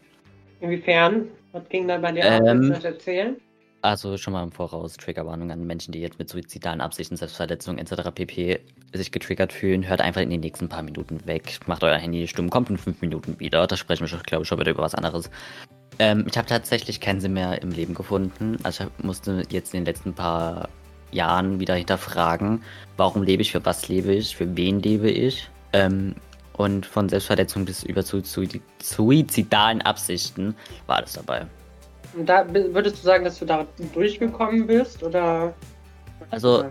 Inwiefern? 0.60 1.28
Was 1.52 1.68
ging 1.68 1.86
da 1.86 1.98
bei 1.98 2.12
dir 2.12 2.24
ab? 2.32 2.42
Ähm, 2.46 2.70
das 2.70 2.84
erzählen? 2.84 3.36
Also 3.82 4.16
schon 4.16 4.32
mal 4.32 4.44
im 4.44 4.52
Voraus 4.52 4.96
Triggerwarnung 4.96 5.50
an 5.50 5.66
Menschen, 5.66 5.90
die 5.90 6.00
jetzt 6.00 6.16
mit 6.20 6.28
suizidalen 6.28 6.80
Absichten, 6.80 7.16
Selbstverletzung 7.16 7.78
etc. 7.78 8.12
pp. 8.14 8.60
sich 8.92 9.10
getriggert 9.10 9.52
fühlen. 9.52 9.88
Hört 9.88 10.00
einfach 10.00 10.20
in 10.20 10.30
den 10.30 10.38
nächsten 10.38 10.68
paar 10.68 10.84
Minuten 10.84 11.26
weg. 11.26 11.58
Macht 11.66 11.82
euer 11.82 11.96
Handy 11.96 12.28
stumm, 12.28 12.48
kommt 12.48 12.70
in 12.70 12.78
fünf 12.78 13.00
Minuten 13.00 13.40
wieder. 13.40 13.66
Da 13.66 13.76
sprechen 13.76 14.08
wir, 14.08 14.18
glaube 14.18 14.42
ich, 14.42 14.48
schon 14.48 14.60
wieder 14.60 14.70
über 14.70 14.84
was 14.84 14.94
anderes. 14.94 15.30
Ähm, 15.98 16.26
ich 16.28 16.38
habe 16.38 16.46
tatsächlich 16.46 17.00
keinen 17.00 17.20
Sinn 17.20 17.32
mehr 17.32 17.60
im 17.60 17.72
Leben 17.72 17.94
gefunden. 17.94 18.56
Also 18.62 18.84
ich 18.84 19.04
musste 19.04 19.42
jetzt 19.50 19.74
in 19.74 19.80
den 19.80 19.86
letzten 19.86 20.14
paar 20.14 20.68
Jahren 21.10 21.58
wieder 21.58 21.74
hinterfragen, 21.74 22.62
warum 22.96 23.24
lebe 23.24 23.42
ich, 23.42 23.50
für 23.50 23.64
was 23.64 23.88
lebe 23.88 24.14
ich, 24.14 24.36
für 24.36 24.56
wen 24.56 24.80
lebe 24.80 25.10
ich. 25.10 25.50
Ähm, 25.72 26.14
und 26.52 26.86
von 26.86 27.08
Selbstverletzung 27.08 27.64
bis 27.64 27.82
über 27.82 28.04
zu, 28.04 28.20
zu 28.20 28.44
suizidalen 28.80 29.82
Absichten 29.82 30.54
war 30.86 30.98
alles 30.98 31.14
dabei. 31.14 31.46
Und 32.14 32.26
da 32.26 32.46
würdest 32.52 32.98
du 32.98 33.02
sagen, 33.02 33.24
dass 33.24 33.38
du 33.38 33.44
da 33.44 33.66
durchgekommen 33.94 34.66
bist? 34.66 35.02
Oder? 35.02 35.54
Also, 36.30 36.64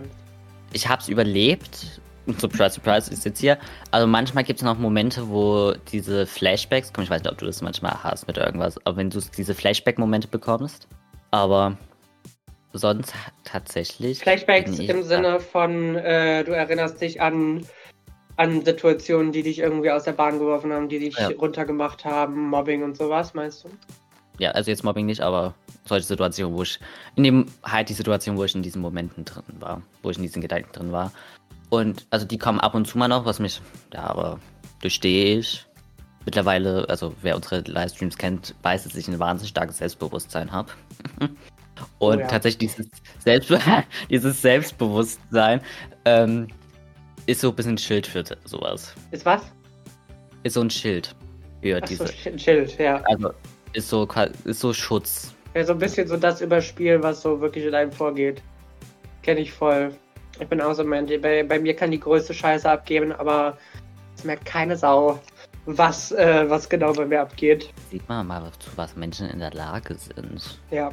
ich 0.72 0.88
habe 0.88 1.02
es 1.02 1.08
überlebt. 1.08 2.00
Surprise, 2.38 2.74
surprise, 2.74 3.12
ich 3.12 3.18
sitze 3.18 3.40
hier. 3.40 3.58
Also 3.90 4.06
manchmal 4.06 4.44
gibt 4.44 4.60
es 4.60 4.64
noch 4.64 4.78
Momente, 4.78 5.28
wo 5.28 5.72
diese 5.90 6.24
Flashbacks 6.24 6.92
kommen. 6.92 7.04
Ich 7.04 7.10
weiß 7.10 7.22
nicht, 7.22 7.32
ob 7.32 7.38
du 7.38 7.46
das 7.46 7.62
manchmal 7.62 8.00
hast 8.04 8.28
mit 8.28 8.36
irgendwas, 8.36 8.78
aber 8.86 8.96
wenn 8.96 9.10
du 9.10 9.20
diese 9.36 9.54
Flashback-Momente 9.54 10.28
bekommst. 10.28 10.86
Aber 11.32 11.76
sonst 12.72 13.12
tatsächlich. 13.44 14.20
Flashbacks 14.20 14.78
im 14.78 15.02
Sinne 15.02 15.40
von, 15.40 15.96
äh, 15.96 16.44
du 16.44 16.52
erinnerst 16.52 17.00
dich 17.00 17.20
an, 17.20 17.66
an 18.36 18.64
Situationen, 18.64 19.32
die 19.32 19.42
dich 19.42 19.58
irgendwie 19.58 19.90
aus 19.90 20.04
der 20.04 20.12
Bahn 20.12 20.38
geworfen 20.38 20.72
haben, 20.72 20.88
die 20.88 21.00
dich 21.00 21.18
Ja. 21.18 21.28
runtergemacht 21.28 22.04
haben, 22.04 22.48
Mobbing 22.48 22.84
und 22.84 22.96
sowas, 22.96 23.34
meinst 23.34 23.64
du? 23.64 23.68
Ja, 24.38 24.50
also 24.52 24.70
jetzt 24.70 24.82
Mobbing 24.82 25.06
nicht, 25.06 25.20
aber 25.20 25.54
solche 25.84 26.06
Situationen, 26.06 26.56
wo 26.56 26.62
ich. 26.62 26.78
In 27.16 27.24
dem 27.24 27.46
halt 27.62 27.88
die 27.88 27.94
Situation, 27.94 28.36
wo 28.36 28.44
ich 28.44 28.54
in 28.54 28.62
diesen 28.62 28.80
Momenten 28.82 29.24
drin 29.24 29.44
war, 29.60 29.82
wo 30.02 30.10
ich 30.10 30.16
in 30.16 30.22
diesen 30.22 30.42
Gedanken 30.42 30.72
drin 30.72 30.92
war. 30.92 31.12
Und 31.70 32.06
also 32.10 32.26
die 32.26 32.38
kommen 32.38 32.60
ab 32.60 32.74
und 32.74 32.86
zu 32.86 32.98
mal 32.98 33.08
noch, 33.08 33.24
was 33.24 33.38
mich. 33.38 33.60
Ja, 33.92 34.04
aber 34.04 34.38
durchstehe 34.80 35.38
ich. 35.38 35.66
Mittlerweile, 36.24 36.88
also 36.88 37.14
wer 37.22 37.34
unsere 37.34 37.60
Livestreams 37.62 38.16
kennt, 38.16 38.54
weiß, 38.62 38.84
dass 38.84 38.94
ich 38.94 39.08
ein 39.08 39.18
wahnsinnig 39.18 39.50
starkes 39.50 39.78
Selbstbewusstsein 39.78 40.52
habe. 40.52 40.70
Und 41.98 42.16
Oh 42.16 42.20
ja. 42.20 42.26
tatsächlich 42.26 42.70
dieses, 42.76 42.90
Selbst 43.18 43.50
dieses 44.10 44.40
Selbstbewusstsein 44.40 45.60
ähm, 46.04 46.46
ist 47.26 47.40
so 47.40 47.48
ein 47.48 47.56
bisschen 47.56 47.74
ein 47.74 47.78
Schild 47.78 48.06
für 48.06 48.22
sowas. 48.44 48.94
Ist 49.10 49.24
was? 49.26 49.42
Ist 50.44 50.54
so 50.54 50.60
ein 50.60 50.70
Schild 50.70 51.14
für 51.60 51.80
Ach 51.82 51.88
so, 51.88 52.04
diese. 52.04 52.04
Sch- 52.04 52.38
Schild, 52.38 52.78
ja. 52.78 53.02
Also 53.04 53.32
ist 53.72 53.88
so, 53.88 54.08
ist 54.44 54.60
so 54.60 54.72
Schutz. 54.72 55.34
ja. 55.54 55.64
So 55.64 55.72
ein 55.72 55.78
bisschen 55.78 56.08
so 56.08 56.16
das 56.16 56.40
Überspielen, 56.40 57.02
was 57.02 57.22
so 57.22 57.40
wirklich 57.40 57.64
in 57.64 57.74
einem 57.74 57.92
vorgeht. 57.92 58.42
Kenne 59.22 59.40
ich 59.40 59.52
voll. 59.52 59.94
Ich 60.40 60.48
bin 60.48 60.60
auch 60.60 60.74
so 60.74 60.82
ein 60.82 60.88
Mensch. 60.88 61.12
Bei, 61.20 61.42
bei 61.42 61.58
mir 61.58 61.74
kann 61.74 61.90
die 61.90 62.00
größte 62.00 62.34
Scheiße 62.34 62.68
abgeben, 62.68 63.12
aber 63.12 63.56
es 64.16 64.24
merkt 64.24 64.44
keine 64.44 64.76
Sau, 64.76 65.20
was, 65.66 66.12
äh, 66.12 66.48
was 66.48 66.68
genau 66.68 66.92
bei 66.92 67.06
mir 67.06 67.20
abgeht. 67.22 67.72
Sieht 67.90 68.08
man 68.08 68.26
mal, 68.26 68.42
zu 68.58 68.70
was 68.76 68.96
Menschen 68.96 69.28
in 69.28 69.38
der 69.38 69.52
Lage 69.52 69.94
sind. 69.94 70.60
Ja. 70.70 70.90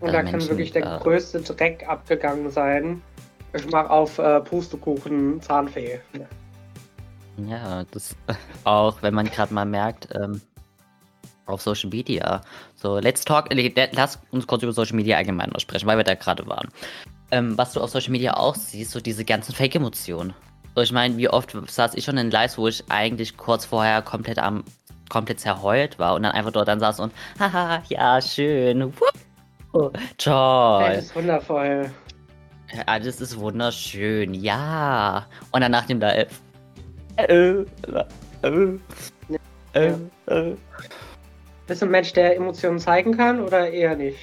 Und 0.00 0.08
Äh, 0.08 0.12
da 0.12 0.22
kann 0.22 0.40
wirklich 0.48 0.72
der 0.72 0.96
äh, 0.96 0.98
größte 0.98 1.40
Dreck 1.40 1.86
abgegangen 1.88 2.50
sein. 2.50 3.02
Ich 3.54 3.70
mach 3.70 3.88
auf 3.88 4.18
äh, 4.18 4.40
Pustekuchen 4.40 5.40
Zahnfee. 5.40 6.00
Ja, 7.48 7.84
das 7.90 8.16
auch, 8.64 9.02
wenn 9.02 9.14
man 9.14 9.26
gerade 9.26 9.54
mal 9.54 9.64
merkt, 9.64 10.08
ähm, 10.14 10.40
auf 11.46 11.62
Social 11.62 11.90
Media. 11.90 12.42
So, 12.74 12.98
let's 12.98 13.24
talk, 13.24 13.52
äh, 13.52 13.88
lass 13.92 14.18
uns 14.30 14.46
kurz 14.46 14.62
über 14.62 14.72
Social 14.72 14.96
Media 14.96 15.16
allgemein 15.16 15.50
noch 15.50 15.60
sprechen, 15.60 15.86
weil 15.86 15.96
wir 15.96 16.04
da 16.04 16.14
gerade 16.14 16.46
waren. 16.46 16.68
Ähm, 17.30 17.56
was 17.56 17.72
du 17.72 17.80
auf 17.80 17.90
Social 17.90 18.12
Media 18.12 18.36
auch 18.36 18.54
siehst, 18.54 18.92
so 18.92 19.00
diese 19.00 19.24
ganzen 19.24 19.54
Fake-Emotionen. 19.54 20.34
So, 20.74 20.82
ich 20.82 20.92
meine, 20.92 21.16
wie 21.16 21.28
oft 21.28 21.56
saß 21.66 21.94
ich 21.94 22.04
schon 22.04 22.18
in 22.18 22.30
Lives, 22.30 22.58
wo 22.58 22.68
ich 22.68 22.84
eigentlich 22.90 23.36
kurz 23.36 23.64
vorher 23.64 24.02
komplett 24.02 24.38
am, 24.38 24.64
komplett 25.08 25.40
zerheult 25.40 25.98
war 25.98 26.14
und 26.14 26.22
dann 26.22 26.32
einfach 26.32 26.52
dort 26.52 26.68
dann 26.68 26.80
saß 26.80 27.00
und, 27.00 27.12
haha, 27.40 27.82
ja, 27.88 28.20
schön, 28.20 28.84
wupp, 28.84 29.98
toll. 30.18 30.84
Das 30.84 31.04
ist 31.06 31.16
wundervoll. 31.16 31.90
Alles 32.86 33.20
ist 33.20 33.38
wunderschön, 33.38 34.34
ja. 34.34 35.26
Und 35.52 35.60
dann 35.60 35.72
nach 35.72 35.86
dem 35.86 36.00
Live. 36.00 36.40
Äh, 37.16 37.64
äh, 38.42 38.78
äh, 39.72 39.94
äh. 40.26 40.56
Bist 41.66 41.82
du 41.82 41.86
ein 41.86 41.90
Mensch, 41.90 42.12
der 42.12 42.36
Emotionen 42.36 42.78
zeigen 42.78 43.16
kann 43.16 43.40
oder 43.40 43.70
eher 43.70 43.96
nicht? 43.96 44.18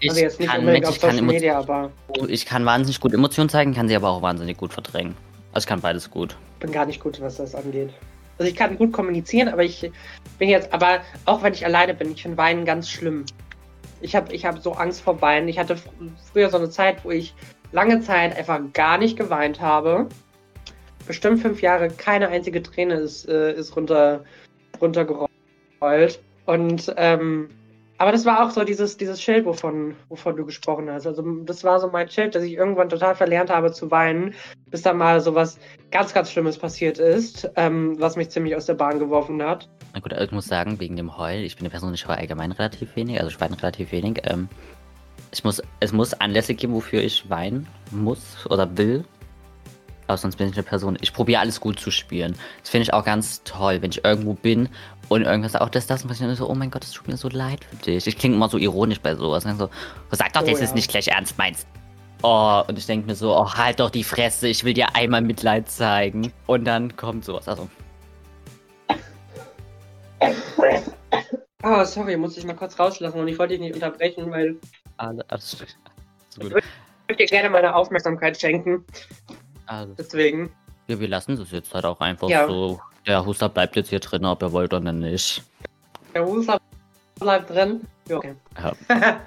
Ich, 0.00 0.08
also 0.08 0.22
jetzt 0.22 0.40
nicht 0.40 0.48
kann, 0.48 0.60
unbedingt 0.60 0.84
Mensch, 0.86 0.96
auf 0.96 1.10
Social 1.10 1.22
Media, 1.22 1.58
aber 1.58 1.90
ich 2.28 2.46
kann 2.46 2.64
wahnsinnig 2.64 3.00
gut 3.00 3.12
Emotionen 3.12 3.50
zeigen, 3.50 3.74
kann 3.74 3.86
sie 3.86 3.96
aber 3.96 4.08
auch 4.08 4.22
wahnsinnig 4.22 4.56
gut 4.56 4.72
verdrängen. 4.72 5.14
Also 5.52 5.64
ich 5.64 5.68
kann 5.68 5.80
beides 5.80 6.10
gut. 6.10 6.36
ich 6.54 6.60
bin 6.60 6.72
gar 6.72 6.86
nicht 6.86 7.00
gut, 7.00 7.20
was 7.20 7.36
das 7.36 7.54
angeht. 7.54 7.90
Also 8.38 8.50
ich 8.50 8.56
kann 8.56 8.78
gut 8.78 8.92
kommunizieren, 8.92 9.48
aber 9.48 9.62
ich 9.62 9.90
bin 10.38 10.48
jetzt, 10.48 10.72
aber 10.72 11.00
auch 11.26 11.42
wenn 11.42 11.52
ich 11.52 11.66
alleine 11.66 11.92
bin, 11.92 12.12
ich 12.12 12.22
finde 12.22 12.38
Weinen 12.38 12.64
ganz 12.64 12.88
schlimm. 12.88 13.26
Ich 14.00 14.16
habe 14.16 14.32
ich 14.32 14.46
hab 14.46 14.58
so 14.60 14.72
Angst 14.72 15.02
vor 15.02 15.20
Weinen. 15.20 15.48
Ich 15.48 15.58
hatte 15.58 15.76
fr 15.76 15.90
früher 16.32 16.48
so 16.48 16.56
eine 16.56 16.70
Zeit, 16.70 17.04
wo 17.04 17.10
ich 17.10 17.34
lange 17.72 18.00
Zeit 18.00 18.34
einfach 18.34 18.58
gar 18.72 18.96
nicht 18.96 19.18
geweint 19.18 19.60
habe. 19.60 20.08
Bestimmt 21.06 21.40
fünf 21.40 21.60
Jahre, 21.60 21.88
keine 21.88 22.28
einzige 22.28 22.62
Träne 22.62 22.94
ist, 22.94 23.28
äh, 23.28 23.52
ist 23.52 23.76
runter, 23.76 24.24
runtergerollt. 24.80 26.20
Und 26.50 26.92
ähm, 26.96 27.48
aber 27.98 28.10
das 28.10 28.24
war 28.24 28.44
auch 28.44 28.50
so 28.50 28.64
dieses, 28.64 28.96
dieses 28.96 29.22
Schild, 29.22 29.44
wovon, 29.44 29.94
wovon 30.08 30.34
du 30.34 30.44
gesprochen 30.44 30.90
hast. 30.90 31.06
Also 31.06 31.22
das 31.44 31.62
war 31.62 31.78
so 31.78 31.88
mein 31.88 32.08
Schild, 32.08 32.34
dass 32.34 32.42
ich 32.42 32.54
irgendwann 32.54 32.88
total 32.88 33.14
verlernt 33.14 33.50
habe 33.50 33.70
zu 33.72 33.90
weinen, 33.90 34.34
bis 34.66 34.82
dann 34.82 34.96
mal 34.96 35.20
so 35.20 35.34
was 35.36 35.58
ganz, 35.92 36.12
ganz 36.12 36.32
Schlimmes 36.32 36.58
passiert 36.58 36.98
ist, 36.98 37.48
ähm, 37.54 38.00
was 38.00 38.16
mich 38.16 38.30
ziemlich 38.30 38.56
aus 38.56 38.66
der 38.66 38.74
Bahn 38.74 38.98
geworfen 38.98 39.40
hat. 39.40 39.68
Na 39.94 40.00
gut, 40.00 40.12
also 40.12 40.24
ich 40.24 40.32
muss 40.32 40.46
sagen, 40.46 40.80
wegen 40.80 40.96
dem 40.96 41.16
Heul, 41.16 41.40
ich 41.40 41.54
bin 41.54 41.66
eine 41.66 41.70
Person, 41.70 41.94
ich 41.94 42.08
heule 42.08 42.18
allgemein 42.18 42.50
relativ 42.50 42.96
wenig, 42.96 43.20
also 43.20 43.30
ich 43.30 43.40
weine 43.40 43.56
relativ 43.56 43.92
wenig. 43.92 44.22
Ähm, 44.24 44.48
ich 45.30 45.44
muss, 45.44 45.62
es 45.78 45.92
muss 45.92 46.14
Anlässe 46.14 46.54
geben, 46.54 46.72
wofür 46.72 47.02
ich 47.02 47.30
weinen 47.30 47.68
muss 47.92 48.46
oder 48.48 48.76
will. 48.76 49.04
Aber 50.08 50.16
sonst 50.16 50.36
bin 50.36 50.48
ich 50.48 50.54
eine 50.54 50.64
Person, 50.64 50.98
ich 51.00 51.12
probiere 51.12 51.40
alles 51.40 51.60
gut 51.60 51.78
zu 51.78 51.92
spielen. 51.92 52.34
Das 52.62 52.70
finde 52.70 52.82
ich 52.82 52.92
auch 52.92 53.04
ganz 53.04 53.44
toll, 53.44 53.82
wenn 53.82 53.90
ich 53.90 54.04
irgendwo 54.04 54.32
bin 54.32 54.68
und 55.10 55.22
irgendwas 55.22 55.56
auch 55.56 55.68
das, 55.68 55.86
das, 55.88 56.04
und 56.04 56.10
was 56.10 56.20
ich 56.20 56.38
so, 56.38 56.48
oh 56.48 56.54
mein 56.54 56.70
Gott, 56.70 56.84
es 56.84 56.92
tut 56.92 57.08
mir 57.08 57.16
so 57.16 57.28
leid 57.28 57.64
für 57.64 57.76
dich. 57.76 58.06
Ich 58.06 58.16
klinge 58.16 58.36
immer 58.36 58.48
so 58.48 58.58
ironisch 58.58 59.00
bei 59.00 59.14
sowas. 59.16 59.44
Und 59.44 59.58
so, 59.58 59.68
sag 60.12 60.32
doch, 60.32 60.42
Oh 60.42 60.46
dass 60.46 60.54
du 60.54 60.64
ja. 60.64 60.68
es 60.68 60.74
nicht 60.74 60.88
gleich 60.88 61.08
ernst 61.08 61.36
meinst. 61.36 61.66
Oh, 62.22 62.62
und 62.68 62.78
ich 62.78 62.86
denke 62.86 63.06
mir 63.08 63.16
so, 63.16 63.34
oh, 63.36 63.52
halt 63.52 63.80
doch 63.80 63.90
die 63.90 64.04
Fresse, 64.04 64.46
ich 64.46 64.62
will 64.62 64.72
dir 64.72 64.94
einmal 64.94 65.20
Mitleid 65.20 65.68
zeigen. 65.68 66.32
Und 66.46 66.64
dann 66.64 66.96
kommt 66.96 67.24
sowas. 67.24 67.48
Also, 67.48 67.68
Ah, 71.62 71.84
sorry, 71.84 72.16
muss 72.16 72.36
ich 72.38 72.44
mal 72.44 72.54
kurz 72.54 72.78
rauslassen 72.78 73.18
und 73.20 73.28
ich 73.28 73.38
wollte 73.38 73.54
dich 73.54 73.60
nicht 73.60 73.74
unterbrechen, 73.74 74.30
weil 74.30 74.56
alles, 74.96 75.24
alles, 75.28 75.56
alles 75.60 75.76
gut. 76.38 76.46
ich 76.46 77.08
würde 77.08 77.16
dir 77.18 77.26
gerne 77.26 77.50
meine 77.50 77.74
Aufmerksamkeit 77.74 78.40
schenken. 78.40 78.84
Also, 79.66 79.94
Deswegen. 79.94 80.50
ja, 80.86 80.98
wir 80.98 81.08
lassen 81.08 81.32
es 81.32 81.50
jetzt 81.50 81.74
halt 81.74 81.84
auch 81.84 82.00
einfach 82.00 82.28
Ja. 82.28 82.46
so. 82.46 82.80
Der 83.06 83.24
Huster 83.24 83.48
bleibt 83.48 83.76
jetzt 83.76 83.90
hier 83.90 84.00
drin, 84.00 84.24
ob 84.24 84.42
er 84.42 84.52
wollt 84.52 84.72
oder 84.74 84.92
nicht. 84.92 85.42
Der 86.14 86.24
Huster 86.24 86.60
bleibt 87.18 87.50
drin. 87.50 87.80
Ja, 88.08 88.16
okay. 88.16 88.34
Ja. 88.58 88.72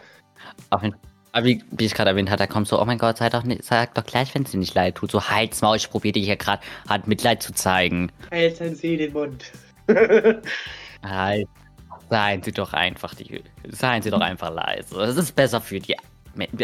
Auf 0.70 0.84
jeden 0.84 0.96
aber 1.34 1.48
wie, 1.48 1.64
wie 1.72 1.86
ich 1.86 1.96
gerade 1.96 2.12
erwähnt 2.12 2.30
habe, 2.30 2.38
da 2.38 2.48
kommt 2.48 2.68
so, 2.68 2.80
oh 2.80 2.86
mein 2.86 3.00
Gott, 3.00 3.18
sei 3.18 3.28
doch 3.28 3.44
nicht, 3.44 3.64
sag 3.64 3.96
doch 3.96 4.06
gleich, 4.06 4.34
wenn 4.36 4.44
es 4.44 4.52
dir 4.52 4.60
nicht 4.60 4.76
leid 4.76 4.96
tut. 4.96 5.12
So, 5.12 5.30
halt's 5.30 5.64
Maul, 5.64 5.76
ich 5.76 5.90
probiere 5.90 6.14
dir 6.14 6.24
hier 6.24 6.36
gerade 6.36 6.62
halt 6.88 7.08
Mitleid 7.08 7.42
zu 7.42 7.54
zeigen. 7.54 8.12
Halten 8.32 8.76
Sie 8.76 8.98
den 8.98 9.14
Mund. 9.14 9.52
Halt, 11.04 11.50
seien 12.10 12.42
Sie 12.42 12.54
doch 12.54 12.72
einfach 12.72 13.14
die, 13.14 13.44
seien 13.68 14.02
Sie 14.02 14.10
doch 14.10 14.22
einfach 14.22 14.54
leise. 14.54 14.96
Das 14.96 15.18
ist 15.18 15.36
besser 15.36 15.60
für 15.60 15.80
die 15.80 15.98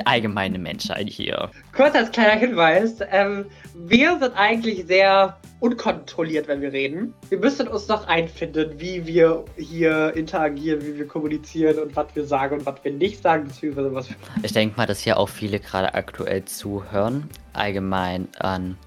allgemeine 0.05 0.59
Menschheit 0.59 1.09
hier. 1.09 1.49
Kurz 1.75 1.95
als 1.95 2.11
kleiner 2.11 2.39
Hinweis, 2.39 2.97
ähm, 3.11 3.45
wir 3.75 4.17
sind 4.19 4.33
eigentlich 4.35 4.85
sehr 4.87 5.37
unkontrolliert, 5.59 6.47
wenn 6.47 6.61
wir 6.61 6.71
reden. 6.71 7.13
Wir 7.29 7.37
müssen 7.37 7.67
uns 7.67 7.87
doch 7.87 8.07
einfinden, 8.07 8.79
wie 8.79 9.05
wir 9.05 9.45
hier 9.57 10.13
interagieren, 10.15 10.81
wie 10.85 10.97
wir 10.97 11.07
kommunizieren 11.07 11.79
und 11.79 11.95
was 11.95 12.07
wir 12.15 12.25
sagen 12.25 12.59
und 12.59 12.65
was 12.65 12.83
wir 12.83 12.93
nicht 12.93 13.21
sagen, 13.21 13.45
beziehungsweise 13.45 13.93
was 13.93 14.09
wir 14.09 14.15
Ich 14.41 14.53
denke 14.53 14.77
mal, 14.77 14.85
dass 14.85 15.01
hier 15.01 15.17
auch 15.17 15.29
viele 15.29 15.59
gerade 15.59 15.93
aktuell 15.93 16.45
zuhören, 16.45 17.29
allgemein 17.53 18.27
an 18.39 18.77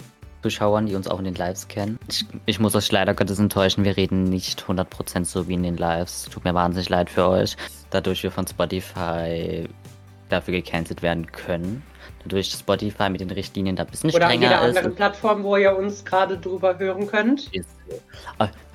Zuschauern, 0.42 0.86
die 0.86 0.94
uns 0.94 1.06
auch 1.08 1.18
in 1.18 1.24
den 1.24 1.34
Lives 1.34 1.68
kennen. 1.68 1.98
Ich, 2.08 2.24
ich 2.46 2.58
muss 2.58 2.74
euch 2.74 2.90
leider 2.90 3.14
Gottes 3.14 3.38
enttäuschen, 3.38 3.84
wir 3.84 3.96
reden 3.96 4.24
nicht 4.24 4.64
100% 4.64 5.24
so 5.24 5.46
wie 5.48 5.54
in 5.54 5.62
den 5.62 5.76
Lives. 5.76 6.24
Tut 6.24 6.44
mir 6.44 6.54
wahnsinnig 6.54 6.88
leid 6.88 7.10
für 7.10 7.28
euch. 7.28 7.56
Dadurch 7.90 8.22
wir 8.22 8.30
von 8.30 8.46
Spotify 8.46 9.68
dafür 10.32 10.54
gecancelt 10.54 11.02
werden 11.02 11.30
können. 11.30 11.82
Dadurch 12.24 12.50
Spotify 12.50 13.10
mit 13.10 13.20
den 13.20 13.30
Richtlinien 13.30 13.76
da 13.76 13.84
ein 13.84 13.90
bisschen 13.90 14.10
oder 14.10 14.26
an 14.26 14.34
jeder 14.34 14.46
strenger 14.46 14.68
ist. 14.68 14.76
anderen 14.76 14.94
Plattform, 14.94 15.42
wo 15.42 15.56
ihr 15.56 15.76
uns 15.76 16.04
gerade 16.04 16.38
drüber 16.38 16.78
hören 16.78 17.06
könnt. 17.06 17.52
ist 17.52 17.68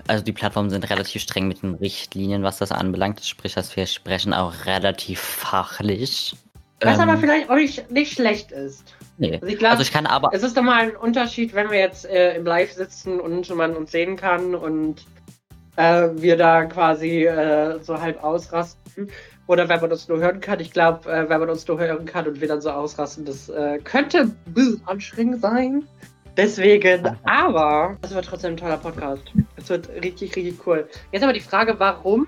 also 0.07 0.23
die 0.23 0.31
Plattformen 0.31 0.69
sind 0.69 0.89
relativ 0.89 1.21
streng 1.21 1.47
mit 1.47 1.61
den 1.61 1.75
Richtlinien, 1.75 2.43
was 2.43 2.57
das 2.57 2.71
anbelangt. 2.71 3.23
Sprich, 3.23 3.53
dass 3.53 3.75
wir 3.75 3.85
sprechen 3.85 4.33
auch 4.33 4.65
relativ 4.65 5.19
fachlich. 5.19 6.35
Was 6.81 6.95
Ähm, 6.95 7.09
aber 7.09 7.17
vielleicht 7.17 7.49
auch 7.49 7.55
nicht, 7.55 7.89
nicht 7.91 8.13
schlecht 8.13 8.51
ist. 8.51 8.95
nee. 9.17 9.33
Also 9.33 9.47
ich 9.47 9.57
glaube, 9.57 9.71
Also 9.71 9.83
ich 9.83 9.91
kann 9.91 10.05
aber 10.05 10.29
es 10.31 10.43
ist 10.43 10.55
doch 10.55 10.61
mal 10.61 10.81
ein 10.81 10.95
Unterschied, 10.95 11.53
wenn 11.53 11.71
wir 11.71 11.79
jetzt 11.79 12.05
äh, 12.05 12.35
im 12.35 12.45
Live 12.45 12.71
sitzen 12.73 13.19
und 13.19 13.49
man 13.55 13.75
uns 13.75 13.91
sehen 13.91 14.15
kann 14.15 14.55
und 14.55 15.05
äh, 15.75 16.09
wir 16.13 16.37
da 16.37 16.65
quasi 16.65 17.25
äh, 17.25 17.79
so 17.81 17.99
halb 17.99 18.23
ausrasten. 18.23 19.09
Oder 19.47 19.69
wenn 19.69 19.79
man 19.79 19.91
uns 19.91 20.07
nur 20.07 20.19
hören 20.19 20.41
kann. 20.41 20.59
Ich 20.59 20.71
glaube, 20.71 21.09
äh, 21.09 21.29
wenn 21.29 21.39
man 21.39 21.49
uns 21.49 21.67
nur 21.67 21.79
hören 21.79 22.05
kann 22.05 22.27
und 22.27 22.41
wir 22.41 22.47
dann 22.47 22.61
so 22.61 22.69
ausrasten, 22.69 23.25
das 23.25 23.49
äh, 23.49 23.79
könnte 23.79 24.19
ein 24.19 24.53
bisschen 24.53 24.81
anstrengend 24.85 25.41
sein. 25.41 25.87
Deswegen, 26.35 27.17
aber 27.23 27.97
es 28.01 28.13
wird 28.13 28.25
trotzdem 28.25 28.53
ein 28.53 28.57
toller 28.57 28.77
Podcast. 28.77 29.23
Es 29.55 29.69
wird 29.69 29.89
richtig, 29.89 30.35
richtig 30.35 30.65
cool. 30.67 30.87
Jetzt 31.11 31.23
aber 31.23 31.33
die 31.33 31.39
Frage, 31.39 31.79
warum 31.79 32.27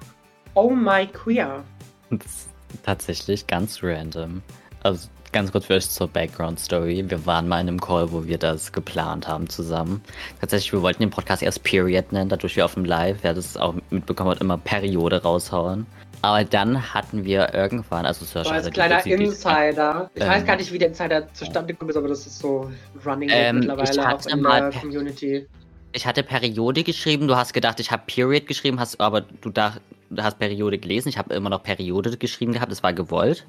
Oh 0.56 0.70
My 0.72 1.06
Queer? 1.08 1.64
Das 2.10 2.26
ist 2.26 2.50
tatsächlich 2.84 3.46
ganz 3.46 3.84
random. 3.84 4.42
Also 4.82 5.10
ganz 5.32 5.52
kurz 5.52 5.66
für 5.66 5.76
euch 5.76 5.90
zur 5.90 6.08
Background 6.08 6.60
Story. 6.60 7.04
Wir 7.08 7.26
waren 7.26 7.48
mal 7.48 7.62
in 7.62 7.68
einem 7.68 7.80
Call, 7.80 8.12
wo 8.12 8.26
wir 8.26 8.38
das 8.38 8.72
geplant 8.72 9.28
haben 9.28 9.48
zusammen. 9.50 10.02
Tatsächlich, 10.40 10.74
wir 10.74 10.82
wollten 10.82 11.02
den 11.02 11.12
Podcast 11.12 11.44
erst 11.44 11.64
Period 11.64 12.12
nennen, 12.12 12.30
dadurch 12.30 12.56
wir 12.56 12.66
auf 12.66 12.74
dem 12.74 12.86
Live, 12.86 13.18
wer 13.22 13.34
das 13.34 13.58
auch 13.58 13.76
mitbekommen 13.90 14.32
hat, 14.32 14.42
immer 14.42 14.58
Periode 14.58 15.22
raushauen. 15.22 15.86
Aber 16.22 16.44
dann 16.44 16.94
hatten 16.94 17.24
wir 17.24 17.54
irgendwann, 17.54 18.06
also 18.06 18.25
So 18.25 18.32
Search 18.44 18.51
als 18.51 18.70
kleiner 18.72 19.06
Insider. 19.06 20.10
Ich 20.13 20.22
Ähm, 20.22 20.28
weiß 20.28 20.46
gar 20.46 20.58
nicht, 20.58 20.72
wie 20.74 20.78
der 20.78 20.89
Insider 20.89 21.34
zustande 21.34 21.74
gekommen 21.74 21.92
ist, 21.92 21.98
aber 21.98 22.10
das 22.10 22.28
ist 22.28 22.39
so 22.39 22.70
Running 23.06 23.30
Ähm, 23.32 23.62
ich 23.62 23.68
mittlerweile 23.68 24.01
auch 24.01 24.06
hatte 24.06 24.30
in 24.32 24.44
der 24.44 24.70
Community. 24.72 25.48
Ich 25.94 26.06
hatte 26.06 26.22
Periode 26.24 26.84
geschrieben, 26.84 27.28
du 27.28 27.36
hast 27.36 27.54
gedacht, 27.54 27.80
ich 27.80 27.89
habe 27.92 28.04
Period 28.06 28.48
geschrieben, 28.48 28.80
hast 28.80 29.00
aber 29.00 29.22
du, 29.22 29.50
dach, 29.50 29.80
du 30.10 30.22
hast 30.22 30.38
Periode 30.38 30.78
gelesen. 30.78 31.10
Ich 31.10 31.18
habe 31.18 31.34
immer 31.34 31.50
noch 31.50 31.63
Periode 31.63 32.16
geschrieben 32.18 32.51
gehabt, 32.51 32.72
das 32.72 32.84
war 32.84 32.94
gewollt. 32.94 33.48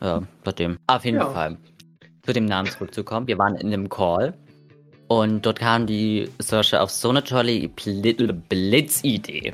Ja, 0.00 0.22
seitdem. 0.44 0.78
Auf 0.86 1.04
jeden 1.04 1.18
Ja. 1.18 1.30
Fall. 1.30 1.58
Zu 2.22 2.32
dem 2.32 2.46
Namen 2.46 2.70
zurückzukommen. 2.70 3.26
Wir 3.26 3.38
waren 3.38 3.56
in 3.56 3.66
einem 3.66 3.88
Call 3.88 4.32
und 5.08 5.44
dort 5.44 5.58
kam 5.58 5.86
die 5.86 6.30
Searcher 6.38 6.82
auf 6.82 6.90
so 6.90 7.10
eine 7.10 7.22
tolle 7.24 7.68
Bli- 7.68 8.32
Blitzidee. 8.48 9.52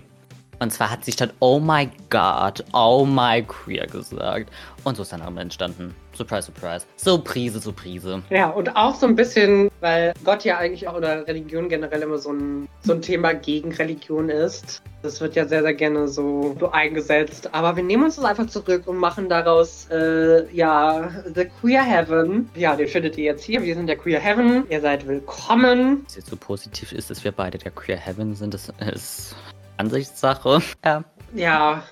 Und 0.60 0.70
zwar 0.72 0.90
hat 0.90 1.04
sie 1.04 1.12
statt 1.12 1.34
Oh 1.40 1.58
my 1.58 1.90
God, 2.10 2.64
Oh 2.72 3.04
my 3.04 3.42
Queer 3.42 3.86
gesagt. 3.86 4.50
Und 4.84 4.96
so 4.96 5.02
ist 5.02 5.10
der 5.12 5.18
Name 5.18 5.40
entstanden. 5.40 5.96
Surprise, 6.20 6.42
surprise. 6.42 6.84
Surprise, 6.98 7.58
Surprise. 7.58 8.22
Ja, 8.28 8.50
und 8.50 8.76
auch 8.76 8.94
so 8.94 9.06
ein 9.06 9.14
bisschen, 9.14 9.70
weil 9.80 10.12
Gott 10.22 10.44
ja 10.44 10.58
eigentlich 10.58 10.86
auch 10.86 10.94
oder 10.94 11.26
Religion 11.26 11.70
generell 11.70 12.02
immer 12.02 12.18
so 12.18 12.30
ein, 12.30 12.68
so 12.82 12.92
ein 12.92 13.00
Thema 13.00 13.32
gegen 13.32 13.72
Religion 13.72 14.28
ist. 14.28 14.82
Das 15.00 15.22
wird 15.22 15.34
ja 15.34 15.46
sehr, 15.46 15.62
sehr 15.62 15.72
gerne 15.72 16.08
so, 16.08 16.54
so 16.60 16.72
eingesetzt. 16.72 17.54
Aber 17.54 17.74
wir 17.74 17.82
nehmen 17.82 18.04
uns 18.04 18.16
das 18.16 18.26
einfach 18.26 18.48
zurück 18.48 18.86
und 18.86 18.98
machen 18.98 19.30
daraus, 19.30 19.88
äh, 19.90 20.46
ja, 20.54 21.10
The 21.34 21.46
Queer 21.46 21.82
Heaven. 21.82 22.50
Ja, 22.54 22.76
den 22.76 22.88
findet 22.88 23.16
ihr 23.16 23.24
jetzt 23.24 23.42
hier. 23.42 23.62
Wir 23.62 23.74
sind 23.74 23.86
der 23.86 23.96
Queer 23.96 24.20
Heaven. 24.20 24.66
Ihr 24.68 24.82
seid 24.82 25.06
willkommen. 25.06 26.02
Was 26.04 26.16
jetzt 26.16 26.28
so 26.28 26.36
positiv 26.36 26.92
ist, 26.92 27.08
dass 27.08 27.24
wir 27.24 27.32
beide 27.32 27.56
der 27.56 27.70
Queer 27.70 27.96
Heaven 27.96 28.34
sind, 28.34 28.52
das 28.52 28.70
ist 28.92 29.34
Ansichtssache. 29.78 30.60
Ja. 30.84 31.02
Ja. 31.32 31.82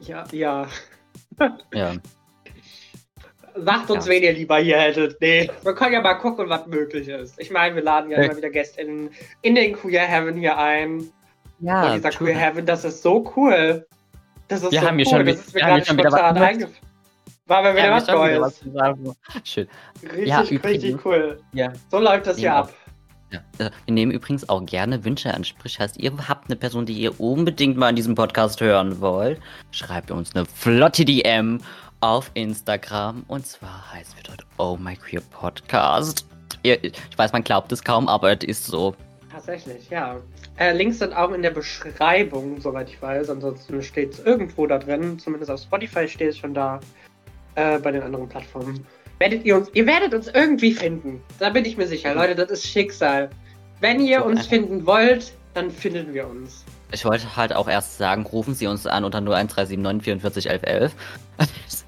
Ja, 0.00 0.24
ja. 0.32 0.66
Ja. 1.74 1.92
Sagt 3.54 3.90
uns, 3.90 4.06
Ja. 4.06 4.12
wen 4.12 4.22
ihr 4.22 4.32
lieber 4.32 4.58
hier 4.58 4.78
hättet. 4.78 5.20
Nee, 5.20 5.50
wir 5.62 5.74
können 5.74 5.92
ja 5.92 6.00
mal 6.00 6.14
gucken, 6.14 6.48
was 6.48 6.66
möglich 6.66 7.08
ist. 7.08 7.38
Ich 7.38 7.50
meine, 7.50 7.74
wir 7.74 7.82
laden 7.82 8.10
ja 8.10 8.18
Äh. 8.18 8.26
immer 8.26 8.36
wieder 8.36 8.50
Gäste 8.50 8.80
in, 8.80 9.10
in 9.42 9.54
den 9.54 9.74
Queer 9.74 10.02
Heaven 10.02 10.36
hier 10.36 10.56
ein. 10.56 11.04
Ja, 11.60 11.86
und 11.86 11.94
dieser 11.96 12.10
Queer 12.10 12.34
Heaven, 12.36 12.64
das 12.66 12.84
ist 12.84 13.02
so 13.02 13.30
cool. 13.36 13.86
Das 14.48 14.62
ist 14.62 14.72
Wir 14.72 14.80
so 14.80 14.86
haben 14.86 14.96
hier 14.96 15.06
cool. 15.06 15.12
schon 15.18 15.26
das 15.26 15.36
wieder- 15.36 15.46
ist 15.46 15.54
mir 15.54 15.60
gerade 15.60 15.84
spontan 15.84 16.36
eingefallen. 16.38 16.76
War 17.46 17.62
mir 17.62 17.72
wieder 17.74 17.86
Ja, 17.86 17.92
was 17.96 18.06
wir 18.06 18.14
haben 18.14 18.24
wieder 18.28 18.38
Neues. 18.40 18.52
was 18.52 18.58
zu 18.60 18.70
sagen. 18.70 19.12
Schön. 19.44 19.68
Richtig, 20.02 20.26
Ja, 20.28 20.38
richtig 20.40 21.04
cool. 21.04 21.40
Ja. 21.52 21.72
So 21.90 21.98
läuft 21.98 22.26
das 22.26 22.36
hier 22.38 22.46
Ja. 22.46 22.60
ab. 22.60 22.72
Ja, 23.30 23.40
äh, 23.58 23.70
wir 23.86 23.94
nehmen 23.94 24.12
übrigens 24.12 24.48
auch 24.48 24.64
gerne 24.66 25.04
Wünsche 25.04 25.32
an. 25.32 25.42
Sprich, 25.44 25.78
heißt, 25.80 25.98
ihr 25.98 26.12
habt 26.28 26.48
eine 26.48 26.56
Person, 26.56 26.84
die 26.86 26.92
ihr 26.94 27.18
unbedingt 27.20 27.76
mal 27.78 27.88
in 27.90 27.96
diesem 27.96 28.14
Podcast 28.14 28.60
hören 28.60 29.00
wollt, 29.00 29.40
schreibt 29.70 30.10
uns 30.10 30.34
eine 30.34 30.44
flotte 30.46 31.04
DM 31.04 31.60
auf 32.02 32.30
Instagram. 32.34 33.24
Und 33.28 33.46
zwar 33.46 33.92
heißt 33.92 34.16
wir 34.16 34.22
dort 34.24 34.44
Oh 34.58 34.76
My 34.76 34.96
Queer 34.96 35.22
Podcast. 35.30 36.26
Ich 36.62 36.92
weiß, 37.16 37.32
man 37.32 37.42
glaubt 37.42 37.72
es 37.72 37.82
kaum, 37.82 38.08
aber 38.08 38.32
es 38.32 38.44
ist 38.44 38.66
so. 38.66 38.94
Tatsächlich, 39.30 39.88
ja. 39.88 40.20
Äh, 40.58 40.76
Links 40.76 40.98
sind 40.98 41.14
auch 41.14 41.32
in 41.32 41.42
der 41.42 41.50
Beschreibung, 41.50 42.60
soweit 42.60 42.90
ich 42.90 43.00
weiß. 43.00 43.30
Ansonsten 43.30 43.82
steht 43.82 44.12
es 44.12 44.20
irgendwo 44.20 44.66
da 44.66 44.78
drin. 44.78 45.18
Zumindest 45.18 45.50
auf 45.50 45.60
Spotify 45.60 46.06
steht 46.06 46.30
es 46.30 46.38
schon 46.38 46.52
da. 46.52 46.80
Äh, 47.54 47.78
bei 47.78 47.90
den 47.90 48.02
anderen 48.02 48.28
Plattformen. 48.28 48.86
Werdet 49.18 49.44
ihr 49.44 49.56
uns, 49.56 49.70
ihr 49.74 49.86
werdet 49.86 50.14
uns 50.14 50.28
irgendwie 50.28 50.72
finden. 50.72 51.22
Da 51.38 51.50
bin 51.50 51.64
ich 51.64 51.76
mir 51.76 51.86
sicher. 51.86 52.14
Leute, 52.14 52.34
das 52.34 52.50
ist 52.50 52.66
Schicksal. 52.66 53.30
Wenn 53.80 54.00
ihr 54.00 54.24
uns 54.24 54.46
finden 54.46 54.86
wollt, 54.86 55.32
dann 55.54 55.70
finden 55.70 56.14
wir 56.14 56.26
uns. 56.26 56.64
Ich 56.92 57.04
wollte 57.04 57.36
halt 57.36 57.54
auch 57.54 57.68
erst 57.68 57.98
sagen, 57.98 58.24
rufen 58.26 58.54
Sie 58.54 58.66
uns 58.66 58.86
an 58.86 59.04
unter 59.04 59.18
01379 59.18 60.04
44 60.04 60.50
11 60.50 60.62
11. 60.62 60.92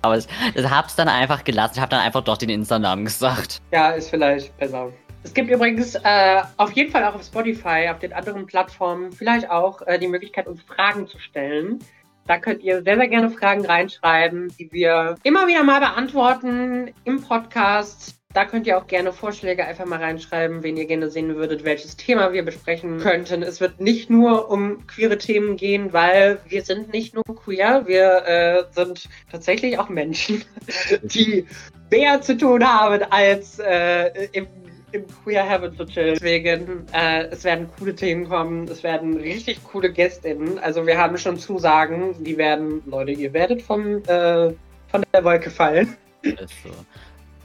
aber 0.03 0.19
ich, 0.19 0.27
ich 0.55 0.69
hab's 0.69 0.97
dann 0.97 1.09
einfach 1.09 1.45
gelassen. 1.45 1.75
Ich 1.77 1.81
habe 1.81 1.91
dann 1.91 2.01
einfach 2.01 2.23
doch 2.23 2.37
den 2.37 2.49
Insta-Namen 2.49 3.05
gesagt. 3.05 3.61
Ja, 3.73 3.91
ist 3.91 4.11
vielleicht 4.11 4.57
besser. 4.57 4.91
Es 5.23 5.33
gibt 5.33 5.51
übrigens 5.51 5.95
äh, 5.95 6.43
auf 6.59 6.73
jeden 6.73 6.91
Fall 6.91 7.05
auch 7.05 7.15
auf 7.15 7.25
Spotify, 7.25 7.89
auf 7.91 7.99
den 7.99 8.13
anderen 8.13 8.47
Plattformen, 8.47 9.11
vielleicht 9.11 9.51
auch 9.51 9.81
äh, 9.87 9.99
die 9.99 10.07
Möglichkeit, 10.07 10.47
uns 10.47 10.63
Fragen 10.63 11.07
zu 11.07 11.19
stellen. 11.19 11.79
Da 12.27 12.39
könnt 12.39 12.63
ihr 12.63 12.83
sehr, 12.83 12.97
sehr 12.97 13.09
gerne 13.09 13.31
Fragen 13.31 13.65
reinschreiben, 13.65 14.49
die 14.59 14.71
wir 14.73 15.17
immer 15.23 15.47
wieder 15.47 15.63
mal 15.63 15.81
beantworten 15.81 16.93
im 17.05 17.23
Podcast. 17.23 18.17
Da 18.35 18.45
könnt 18.45 18.67
ihr 18.67 18.77
auch 18.77 18.89
gerne 18.89 19.13
Vorschläge 19.13 19.65
einfach 19.65 19.85
mal 19.87 20.01
reinschreiben, 20.01 20.65
wen 20.65 20.77
ihr 20.77 20.87
gerne 20.87 21.09
sehen 21.09 21.37
würdet, 21.37 21.65
welches 21.65 21.97
Thema 21.97 22.33
wir 22.33 22.45
besprechen 22.45 22.99
könnten. 22.99 23.45
Es 23.45 23.61
wird 23.61 23.81
nicht 23.81 24.11
nur 24.11 24.51
um 24.51 24.85
queere 24.89 25.19
Themen 25.19 25.57
gehen, 25.57 25.93
weil 25.93 26.41
wir 26.49 26.63
sind 26.63 26.93
nicht 26.93 27.15
nur 27.15 27.23
queer, 27.25 27.85
wir 27.87 28.27
äh, 28.27 28.65
sind 28.73 29.09
tatsächlich 29.31 29.79
auch 29.79 29.89
Menschen, 29.89 30.45
die 31.03 31.47
mehr 31.93 32.21
zu 32.23 32.37
tun 32.37 32.65
haben, 32.65 33.05
als 33.09 33.61
äh, 33.61 34.27
im, 34.33 34.49
im 34.91 35.05
Queer 35.23 35.49
Heaven 35.49 35.77
zu 35.77 35.87
chillen. 35.87 36.15
Deswegen, 36.15 36.87
äh, 36.93 37.27
es 37.27 37.45
werden 37.45 37.69
coole 37.79 37.95
Themen 37.95 38.29
kommen, 38.29 38.67
es 38.67 38.83
werden 38.83 39.17
richtig 39.17 39.63
coole 39.63 39.93
GästInnen. 39.93 40.59
Also 40.59 40.85
wir 40.85 40.99
haben 40.99 41.17
schon 41.19 41.39
Zusagen, 41.39 42.17
die 42.25 42.37
werden, 42.37 42.83
Leute, 42.87 43.13
ihr 43.13 43.33
werdet 43.33 43.63
vom, 43.63 44.03
äh, 44.09 44.53
von 44.89 45.05
der 45.13 45.23
Wolke 45.23 45.51
fallen. 45.51 45.97
Ist 46.23 46.65
so. 46.65 46.71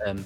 Ähm, 0.04 0.26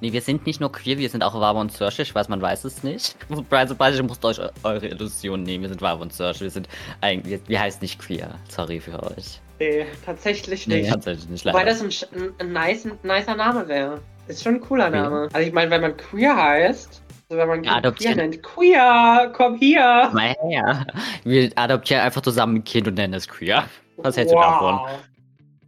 nee, 0.00 0.12
wir 0.12 0.20
sind 0.20 0.46
nicht 0.46 0.60
nur 0.60 0.70
queer, 0.72 0.98
wir 0.98 1.08
sind 1.08 1.22
auch 1.22 1.34
Wawa 1.34 1.60
und 1.60 1.72
Search. 1.72 1.98
Ich 1.98 2.14
weiß, 2.14 2.28
man 2.28 2.40
weiß 2.42 2.64
es 2.64 2.82
nicht. 2.82 3.16
Surprise, 3.28 3.96
ihr 3.96 4.02
müsst 4.02 4.24
euch 4.24 4.38
eu- 4.40 4.48
eure 4.62 4.86
Illusionen 4.86 5.42
nehmen. 5.44 5.62
Wir 5.62 5.68
sind 5.68 5.82
Wawa 5.82 6.02
und 6.02 6.12
Search. 6.12 6.40
Wir 6.40 6.50
sind 6.50 6.68
eigentlich, 7.00 7.40
wir, 7.46 7.60
heißen 7.60 7.80
nicht 7.82 7.98
queer. 7.98 8.34
Sorry 8.48 8.80
für 8.80 9.02
euch. 9.02 9.40
Nee, 9.58 9.86
tatsächlich 10.04 10.66
Nee, 10.66 10.80
nicht. 10.82 10.90
tatsächlich 10.90 11.28
nicht 11.28 11.44
leider. 11.44 11.64
das 11.64 11.82
ein, 11.82 11.90
ein, 12.38 12.52
nice, 12.52 12.86
ein 12.86 12.98
nicer 13.02 13.36
Name 13.36 13.68
wäre. 13.68 14.00
Ist 14.26 14.42
schon 14.42 14.54
ein 14.56 14.60
cooler 14.60 14.90
Queer? 14.90 15.02
Name. 15.02 15.28
Also 15.32 15.46
ich 15.46 15.52
meine, 15.52 15.70
wenn 15.70 15.80
man 15.82 15.96
queer 15.96 16.34
heißt, 16.36 17.02
also 17.28 17.40
wenn 17.40 17.48
man 17.48 17.64
Ja, 17.64 17.72
queer 17.72 17.76
adoptieren. 17.78 18.16
nennt, 18.16 18.42
queer, 18.42 19.32
komm 19.36 19.56
hier. 19.56 20.10
Mal 20.14 20.34
her. 20.48 20.86
Wir 21.24 21.50
adoptieren 21.56 22.02
einfach 22.02 22.22
zusammen 22.22 22.56
ein 22.56 22.64
Kind 22.64 22.88
und 22.88 22.94
nennen 22.94 23.14
es 23.14 23.28
queer. 23.28 23.64
Was 23.98 24.16
hältst 24.16 24.32
du 24.34 24.38
davon? 24.38 24.80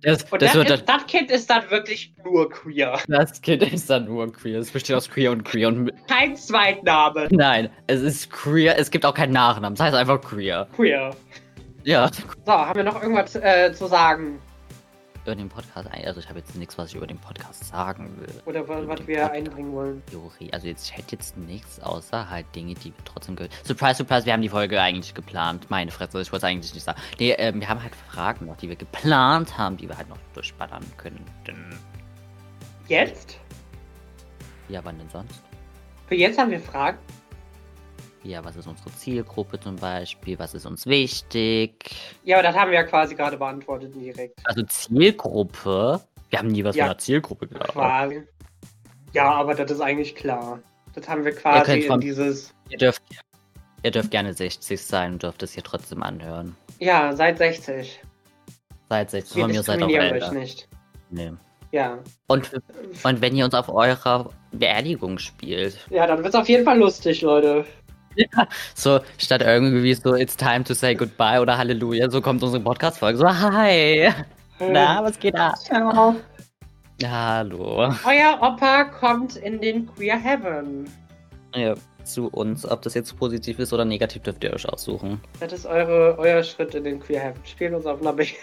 Das, 0.02 0.24
Und 0.24 0.42
das, 0.42 0.52
das, 0.52 0.70
ist, 0.70 0.88
das 0.88 1.06
Kind 1.06 1.30
ist 1.30 1.48
dann 1.48 1.70
wirklich 1.70 2.12
nur 2.24 2.50
queer. 2.50 2.98
das, 3.08 3.30
das 3.30 3.40
Kind 3.40 3.62
ist 3.62 3.88
dann 3.88 4.06
nur 4.06 4.32
queer. 4.32 4.58
Es 4.58 4.70
besteht 4.70 4.96
aus 4.96 5.08
queer 5.08 5.30
und 5.30 5.44
queer 5.44 5.68
und 5.68 5.92
Kein 6.08 6.34
Zweitname. 6.34 7.28
nein, 7.30 7.70
es 7.86 8.00
ist 8.00 8.30
queer. 8.30 8.76
Es 8.78 8.90
gibt 8.90 9.06
auch 9.06 9.14
keinen 9.14 9.32
Nachnamen. 9.32 9.74
Es 9.74 9.80
heißt 9.80 9.94
einfach 9.94 10.20
queer. 10.20 10.66
Queer. 10.74 11.14
Ja. 11.84 12.10
So, 12.44 12.52
haben 12.52 12.76
wir 12.76 12.84
noch 12.84 13.00
irgendwas 13.00 13.36
äh, 13.36 13.72
zu 13.72 13.86
sagen? 13.86 14.40
Über 15.24 15.36
den 15.36 15.48
Podcast, 15.48 15.88
also 15.88 16.18
ich 16.18 16.28
habe 16.28 16.40
jetzt 16.40 16.56
nichts, 16.56 16.76
was 16.78 16.90
ich 16.90 16.96
über 16.96 17.06
den 17.06 17.18
Podcast 17.18 17.64
sagen 17.68 18.10
will. 18.18 18.42
Oder 18.44 18.66
was 18.68 18.80
den 18.98 19.06
wir 19.06 19.18
Podcast. 19.18 19.32
einbringen 19.32 19.72
wollen? 19.72 20.02
Theorie. 20.06 20.52
Also 20.52 20.66
jetzt, 20.66 20.88
ich 20.90 20.96
hätte 20.96 21.14
jetzt 21.14 21.36
nichts 21.36 21.78
außer 21.78 22.28
halt 22.28 22.46
Dinge, 22.56 22.74
die 22.74 22.86
wir 22.86 23.04
trotzdem 23.04 23.36
gehört. 23.36 23.52
Surprise, 23.64 23.98
surprise, 23.98 24.26
wir 24.26 24.32
haben 24.32 24.42
die 24.42 24.48
Folge 24.48 24.80
eigentlich 24.80 25.14
geplant. 25.14 25.70
Meine 25.70 25.92
Fresse, 25.92 26.20
ich 26.20 26.32
wollte 26.32 26.44
es 26.46 26.50
eigentlich 26.50 26.74
nicht 26.74 26.82
sagen. 26.82 27.00
Nee, 27.20 27.32
ähm, 27.38 27.60
wir 27.60 27.68
haben 27.68 27.80
halt 27.80 27.94
Fragen 27.94 28.46
noch, 28.46 28.56
die 28.56 28.68
wir 28.68 28.74
geplant 28.74 29.56
haben, 29.56 29.76
die 29.76 29.88
wir 29.88 29.96
halt 29.96 30.08
noch 30.08 30.18
durchballern 30.34 30.82
könnten. 30.96 31.24
Jetzt? 32.88 33.38
Ja, 34.68 34.80
wann 34.84 34.98
denn 34.98 35.08
sonst? 35.08 35.40
Für 36.08 36.16
jetzt 36.16 36.36
haben 36.36 36.50
wir 36.50 36.60
Fragen. 36.60 36.98
Ja, 38.24 38.44
was 38.44 38.54
ist 38.56 38.68
unsere 38.68 38.90
Zielgruppe 38.94 39.58
zum 39.58 39.76
Beispiel? 39.76 40.38
Was 40.38 40.54
ist 40.54 40.64
uns 40.64 40.86
wichtig? 40.86 41.90
Ja, 42.24 42.36
aber 42.38 42.44
das 42.48 42.56
haben 42.56 42.70
wir 42.70 42.78
ja 42.78 42.84
quasi 42.84 43.14
gerade 43.16 43.36
beantwortet 43.36 43.92
direkt. 43.94 44.38
Also 44.44 44.62
Zielgruppe? 44.62 46.00
Wir 46.30 46.38
haben 46.38 46.48
nie 46.48 46.62
was 46.64 46.76
Ja. 46.76 46.84
von 46.84 46.90
einer 46.90 46.98
Zielgruppe. 46.98 47.48
Quasi. 47.48 48.22
Ja, 49.12 49.30
aber 49.32 49.54
das 49.54 49.70
ist 49.70 49.80
eigentlich 49.80 50.14
klar. 50.14 50.60
Das 50.94 51.08
haben 51.08 51.24
wir 51.24 51.32
quasi 51.34 51.80
in 51.80 51.86
von- 51.88 52.00
dieses. 52.00 52.54
Ihr 52.68 52.78
dürft, 52.78 53.02
ihr 53.82 53.90
dürft 53.90 54.10
gerne 54.10 54.32
60 54.32 54.80
sein 54.80 55.14
und 55.14 55.22
dürft 55.22 55.42
es 55.42 55.52
hier 55.54 55.62
trotzdem 55.64 56.02
anhören. 56.02 56.54
Ja, 56.78 57.14
seit 57.16 57.38
60. 57.38 58.00
Seid 58.88 59.10
60, 59.10 59.36
Wir 59.36 59.42
von 59.44 59.50
mir 59.50 59.62
seid 59.62 59.82
auch 59.82 59.86
diskriminieren 59.88 60.16
euch 60.16 60.22
älter. 60.22 60.32
nicht. 60.38 60.68
Nee. 61.10 61.32
Ja. 61.72 61.98
Und, 62.28 62.50
und 63.02 63.20
wenn 63.20 63.34
ihr 63.34 63.46
uns 63.46 63.54
auf 63.54 63.68
eurer 63.70 64.30
Beerdigung 64.52 65.18
spielt, 65.18 65.78
Ja, 65.90 66.06
dann 66.06 66.22
wird's 66.22 66.34
auf 66.36 66.48
jeden 66.48 66.64
Fall 66.64 66.78
lustig, 66.78 67.22
Leute. 67.22 67.64
so 68.74 69.00
statt 69.18 69.42
irgendwie 69.42 69.94
so 69.94 70.14
It's 70.14 70.36
time 70.36 70.64
to 70.64 70.74
say 70.74 70.94
goodbye 70.94 71.40
oder 71.40 71.58
Halleluja, 71.58 72.10
so 72.10 72.20
kommt 72.20 72.42
unsere 72.42 72.62
Podcast-Folge. 72.62 73.18
So, 73.18 73.28
hi! 73.28 74.12
Na, 74.58 75.02
was 75.02 75.18
geht 75.18 75.34
ab? 75.34 75.56
Ciao. 75.58 76.16
Hallo. 77.04 77.92
Euer 78.04 78.38
Opa 78.40 78.84
kommt 78.84 79.36
in 79.36 79.60
den 79.60 79.86
Queer 79.86 80.16
Heaven. 80.16 80.88
Ja, 81.54 81.74
zu 82.04 82.28
uns. 82.28 82.64
Ob 82.68 82.82
das 82.82 82.94
jetzt 82.94 83.16
positiv 83.18 83.58
ist 83.58 83.72
oder 83.72 83.84
negativ, 83.84 84.22
dürft 84.22 84.44
ihr 84.44 84.52
euch 84.52 84.68
aussuchen. 84.68 85.20
Das 85.40 85.52
ist 85.52 85.66
eure, 85.66 86.16
euer 86.18 86.42
Schritt 86.42 86.74
in 86.74 86.84
den 86.84 87.00
Queer 87.00 87.20
Heaven. 87.20 87.40
Spielen 87.44 87.74
uns 87.74 87.86
auf 87.86 88.00
einer. 88.00 88.18
Ich 88.20 88.36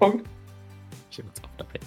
bin 0.00 1.26
jetzt 1.26 1.42
auch 1.44 1.48
dabei. 1.56 1.80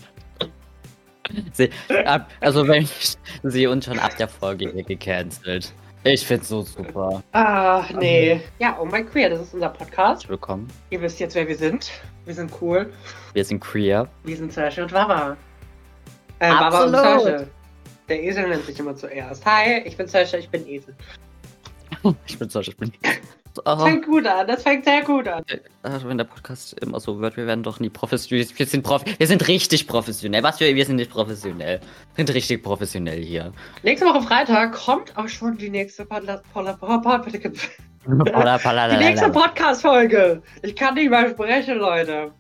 Sie, 1.54 1.70
ab, 2.06 2.30
also 2.40 2.68
wenn 2.68 2.84
ich 2.84 3.18
sie 3.44 3.68
uns 3.68 3.86
schon 3.86 4.00
ab 4.00 4.16
der 4.18 4.28
Folge 4.28 4.72
hier 4.72 4.84
gecancelt. 4.84 5.74
Ich 6.08 6.24
find's 6.24 6.50
so 6.50 6.62
super. 6.62 7.24
Ah, 7.32 7.84
nee. 8.00 8.40
Ja, 8.60 8.78
oh 8.80 8.86
mein 8.86 9.10
Queer, 9.10 9.28
das 9.32 9.42
ist 9.42 9.56
unser 9.56 9.70
Podcast. 9.70 10.30
Willkommen. 10.30 10.68
Ihr 10.92 11.02
wisst 11.02 11.20
jetzt, 11.20 11.34
wer 11.34 11.48
wir 11.48 11.58
sind. 11.58 11.90
Wir 12.26 12.36
sind 12.36 12.52
cool. 12.62 12.94
Wir 13.34 13.44
sind 13.44 13.60
queer. 13.60 14.08
Wir 14.24 14.38
sind 14.38 14.54
Sarsha 14.54 14.84
und 14.84 14.94
Wawa. 14.94 15.36
Äh, 16.38 16.52
Wawa 16.52 16.84
und 16.84 16.94
Absolut. 16.94 17.48
Der 18.08 18.24
Esel 18.24 18.48
nennt 18.48 18.66
sich 18.66 18.78
immer 18.78 18.96
zuerst. 18.96 19.44
Hi, 19.48 19.82
ich 19.84 19.98
bin 19.98 20.08
Sarsha, 20.08 20.38
ich 20.38 20.48
bin 20.48 20.68
Esel. 20.68 20.96
Ich 22.28 22.38
bin 22.38 22.50
so, 22.50 22.60
ich 22.60 22.78
bin. 22.78 22.92
Das 23.64 23.84
fängt 23.84 24.06
gut 24.06 24.26
an, 24.26 24.48
das 24.48 24.64
fängt 24.64 24.86
sehr 24.86 25.02
gut 25.02 25.28
an. 25.28 25.44
also 25.84 26.10
wenn 26.10 26.18
der 26.18 26.26
Podcast 26.26 26.78
immer 26.80 27.00
so 27.00 27.20
wird, 27.20 27.38
wir 27.38 27.48
werden 27.48 27.64
doch 27.64 27.80
nie 27.80 27.90
professionell. 27.90 28.46
Wir 28.56 28.66
sind, 28.66 28.84
prof 28.84 29.04
wir 29.18 29.28
sind 29.28 29.48
richtig 29.48 29.88
professionell. 29.88 30.44
Was 30.44 30.58
für, 30.58 30.74
wir 30.74 30.86
sind 30.86 30.98
nicht 30.98 31.12
professionell. 31.12 31.80
Wir 31.80 32.26
sind 32.26 32.34
richtig 32.34 32.64
professionell 32.64 33.22
hier. 33.22 33.54
Nächste 33.84 34.06
Woche 34.06 34.22
Freitag 34.22 34.74
kommt 34.74 35.16
auch 35.18 35.28
schon 35.28 35.58
die 35.58 35.70
nächste 35.70 36.06
Die 39.00 39.04
nächste 39.04 39.30
Podcast-Folge. 39.30 40.42
Ich 40.62 40.76
kann 40.76 40.96
nicht 40.96 41.10
mal 41.10 41.30
sprechen, 41.30 41.78
Leute. 41.80 42.32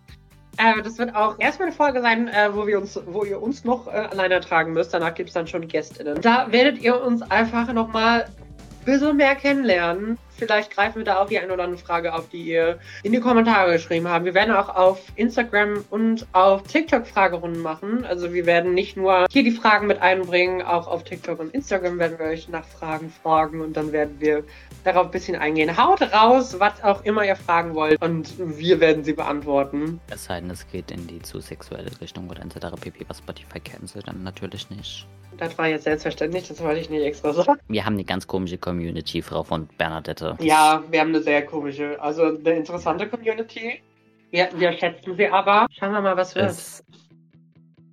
Äh, 0.58 0.82
das 0.82 0.97
wird 0.97 1.15
auch 1.15 1.39
erstmal 1.39 1.69
eine 1.69 1.75
Folge 1.75 2.01
sein, 2.01 2.28
äh, 2.28 2.49
wo, 2.54 2.65
wir 2.67 2.80
uns, 2.80 2.99
wo 3.08 3.23
ihr 3.23 3.41
uns 3.41 3.63
noch 3.63 3.88
äh, 3.88 3.91
alleine 3.91 4.39
tragen 4.39 4.73
müsst. 4.73 4.93
Danach 4.93 5.13
gibt 5.13 5.30
es 5.30 5.34
dann 5.34 5.47
schon 5.47 5.67
GästInnen. 5.67 6.21
Da 6.21 6.51
werdet 6.51 6.80
ihr 6.82 7.01
uns 7.01 7.21
einfach 7.23 7.71
nochmal 7.73 8.25
ein 8.25 8.86
bisschen 8.86 9.17
mehr 9.17 9.36
kennenlernen. 9.36 10.17
Vielleicht 10.37 10.71
greifen 10.71 10.97
wir 10.97 11.05
da 11.05 11.21
auch 11.21 11.27
die 11.27 11.39
eine 11.39 11.53
oder 11.53 11.63
andere 11.63 11.81
Frage 11.81 12.13
auf, 12.13 12.29
die 12.29 12.43
ihr 12.43 12.79
in 13.03 13.11
die 13.11 13.19
Kommentare 13.19 13.73
geschrieben 13.73 14.07
habt. 14.07 14.25
Wir 14.25 14.33
werden 14.33 14.53
auch 14.53 14.69
auf 14.69 14.99
Instagram 15.15 15.85
und 15.89 16.27
auf 16.33 16.63
TikTok 16.63 17.07
Fragerunden 17.07 17.61
machen. 17.61 18.05
Also 18.05 18.33
wir 18.33 18.45
werden 18.45 18.73
nicht 18.73 18.97
nur 18.97 19.25
hier 19.31 19.43
die 19.43 19.51
Fragen 19.51 19.87
mit 19.87 20.01
einbringen, 20.01 20.61
auch 20.61 20.87
auf 20.87 21.03
TikTok 21.03 21.39
und 21.39 21.53
Instagram 21.53 21.99
werden 21.99 22.19
wir 22.19 22.25
euch 22.25 22.49
nach 22.49 22.65
Fragen 22.65 23.09
fragen 23.09 23.61
und 23.61 23.77
dann 23.77 23.91
werden 23.91 24.15
wir 24.19 24.43
darauf 24.83 25.05
ein 25.05 25.11
bisschen 25.11 25.35
eingehen. 25.35 25.77
Haut 25.77 26.01
raus, 26.01 26.59
was 26.59 26.83
auch 26.83 27.03
immer 27.03 27.25
ihr 27.25 27.35
fragen 27.35 27.73
wollt 27.73 28.01
und 28.01 28.33
wir 28.37 28.79
werden 28.79 29.03
sie 29.03 29.13
beantworten. 29.13 29.99
Es 30.11 30.25
sei 30.25 30.41
denn, 30.41 30.49
es 30.49 30.67
geht 30.67 30.91
in 30.91 31.07
die 31.07 31.21
zu 31.21 31.39
sexuelle 31.39 31.89
Richtung 32.01 32.29
oder 32.29 32.41
etc. 32.43 32.75
pp. 32.79 33.05
Was 33.07 33.19
Spotify 33.19 33.59
cancelt, 33.59 34.07
dann 34.07 34.23
natürlich 34.23 34.69
nicht. 34.69 35.07
Das 35.37 35.57
war 35.57 35.67
jetzt 35.67 35.83
selbstverständlich, 35.83 36.47
das 36.47 36.61
wollte 36.61 36.79
ich 36.79 36.89
nicht 36.89 37.03
extra 37.03 37.33
sagen. 37.33 37.59
Wir 37.67 37.85
haben 37.85 37.95
eine 37.95 38.05
ganz 38.05 38.25
komische 38.25 38.57
Community, 38.57 39.21
Frau 39.21 39.43
von 39.43 39.67
Bernadette. 39.77 40.24
Ja, 40.39 40.83
wir 40.89 40.99
haben 40.99 41.09
eine 41.09 41.21
sehr 41.21 41.45
komische, 41.45 42.01
also 42.01 42.23
eine 42.23 42.51
interessante 42.51 43.07
Community. 43.07 43.81
Wir, 44.31 44.49
wir 44.57 44.73
schätzen 44.73 45.15
sie 45.15 45.27
aber. 45.29 45.67
Schauen 45.71 45.91
wir 45.93 46.01
mal, 46.01 46.17
was 46.17 46.35
wird. 46.35 46.49
Es, 46.49 46.83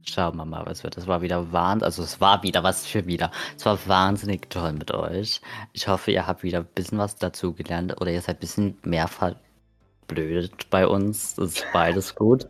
schauen 0.09 0.37
wir 0.37 0.45
mal, 0.45 0.65
was 0.67 0.83
wird. 0.83 0.97
Es 0.97 1.07
war 1.07 1.23
wieder 1.23 1.53
wahnsinnig, 1.53 1.85
also 1.85 2.03
es 2.03 2.21
war 2.21 2.43
wieder, 2.43 2.63
was 2.63 2.87
für 2.87 3.07
wieder. 3.07 3.31
Es 3.57 3.65
war 3.67 3.79
wahnsinnig 3.87 4.51
toll 4.51 4.73
mit 4.73 4.91
euch. 4.93 5.41
Ich 5.73 5.87
hoffe, 5.89 6.11
ihr 6.11 6.27
habt 6.27 6.43
wieder 6.43 6.61
ein 6.61 6.69
bisschen 6.75 6.99
was 6.99 7.17
dazugelernt 7.17 8.01
oder 8.01 8.11
ihr 8.11 8.21
seid 8.21 8.37
ein 8.37 8.41
bisschen 8.41 8.79
mehr 8.83 9.09
verblödet 9.09 10.69
bei 10.71 10.87
uns. 10.87 11.35
Das 11.37 11.55
ist 11.55 11.67
beides 11.73 12.15
gut, 12.17 12.47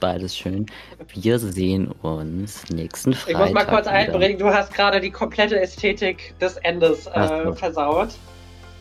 beides 0.00 0.36
schön. 0.36 0.66
Wir 1.14 1.38
sehen 1.38 1.92
uns 2.02 2.68
nächsten 2.70 3.12
Ich 3.12 3.18
Freitag. 3.18 3.40
muss 3.40 3.52
mal 3.52 3.66
kurz 3.66 3.86
wieder. 3.86 3.94
einbringen, 3.94 4.38
du 4.38 4.46
hast 4.52 4.72
gerade 4.74 5.00
die 5.00 5.10
komplette 5.10 5.60
Ästhetik 5.60 6.34
des 6.40 6.56
Endes 6.58 7.06
äh, 7.06 7.52
versaut. 7.52 8.10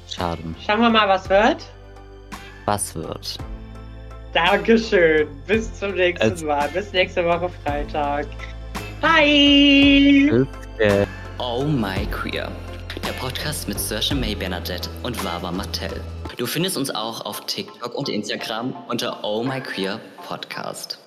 Schade. 0.10 0.42
Schauen 0.66 0.82
wir 0.82 0.90
mal, 0.90 1.08
was 1.08 1.30
wird. 1.30 1.58
Was 2.66 2.96
wird? 2.96 3.38
Dankeschön. 4.34 5.28
Bis 5.48 5.74
zum 5.80 5.94
nächsten 5.96 6.30
Also- 6.32 6.46
Mal. 6.46 6.68
Bis 6.70 6.92
nächste 6.94 7.24
Woche 7.26 7.50
Freitag. 7.64 8.28
Bye! 9.02 10.46
Oh 11.38 11.64
My 11.64 12.06
Queer. 12.12 12.52
Der 13.06 13.12
Podcast 13.14 13.68
mit 13.68 13.80
Saoirse 13.80 14.16
May 14.16 14.36
Bernadette 14.36 14.90
und 15.04 15.24
Wawa 15.24 15.52
Mattel. 15.52 16.02
Du 16.38 16.46
findest 16.46 16.78
uns 16.78 16.90
auch 16.94 17.26
auf 17.26 17.42
TikTok 17.46 17.94
und 17.96 18.10
Instagram 18.10 18.74
unter 18.90 19.24
Oh 19.24 19.44
My 19.44 19.62
Queer 19.62 20.00
Podcast. 20.28 20.98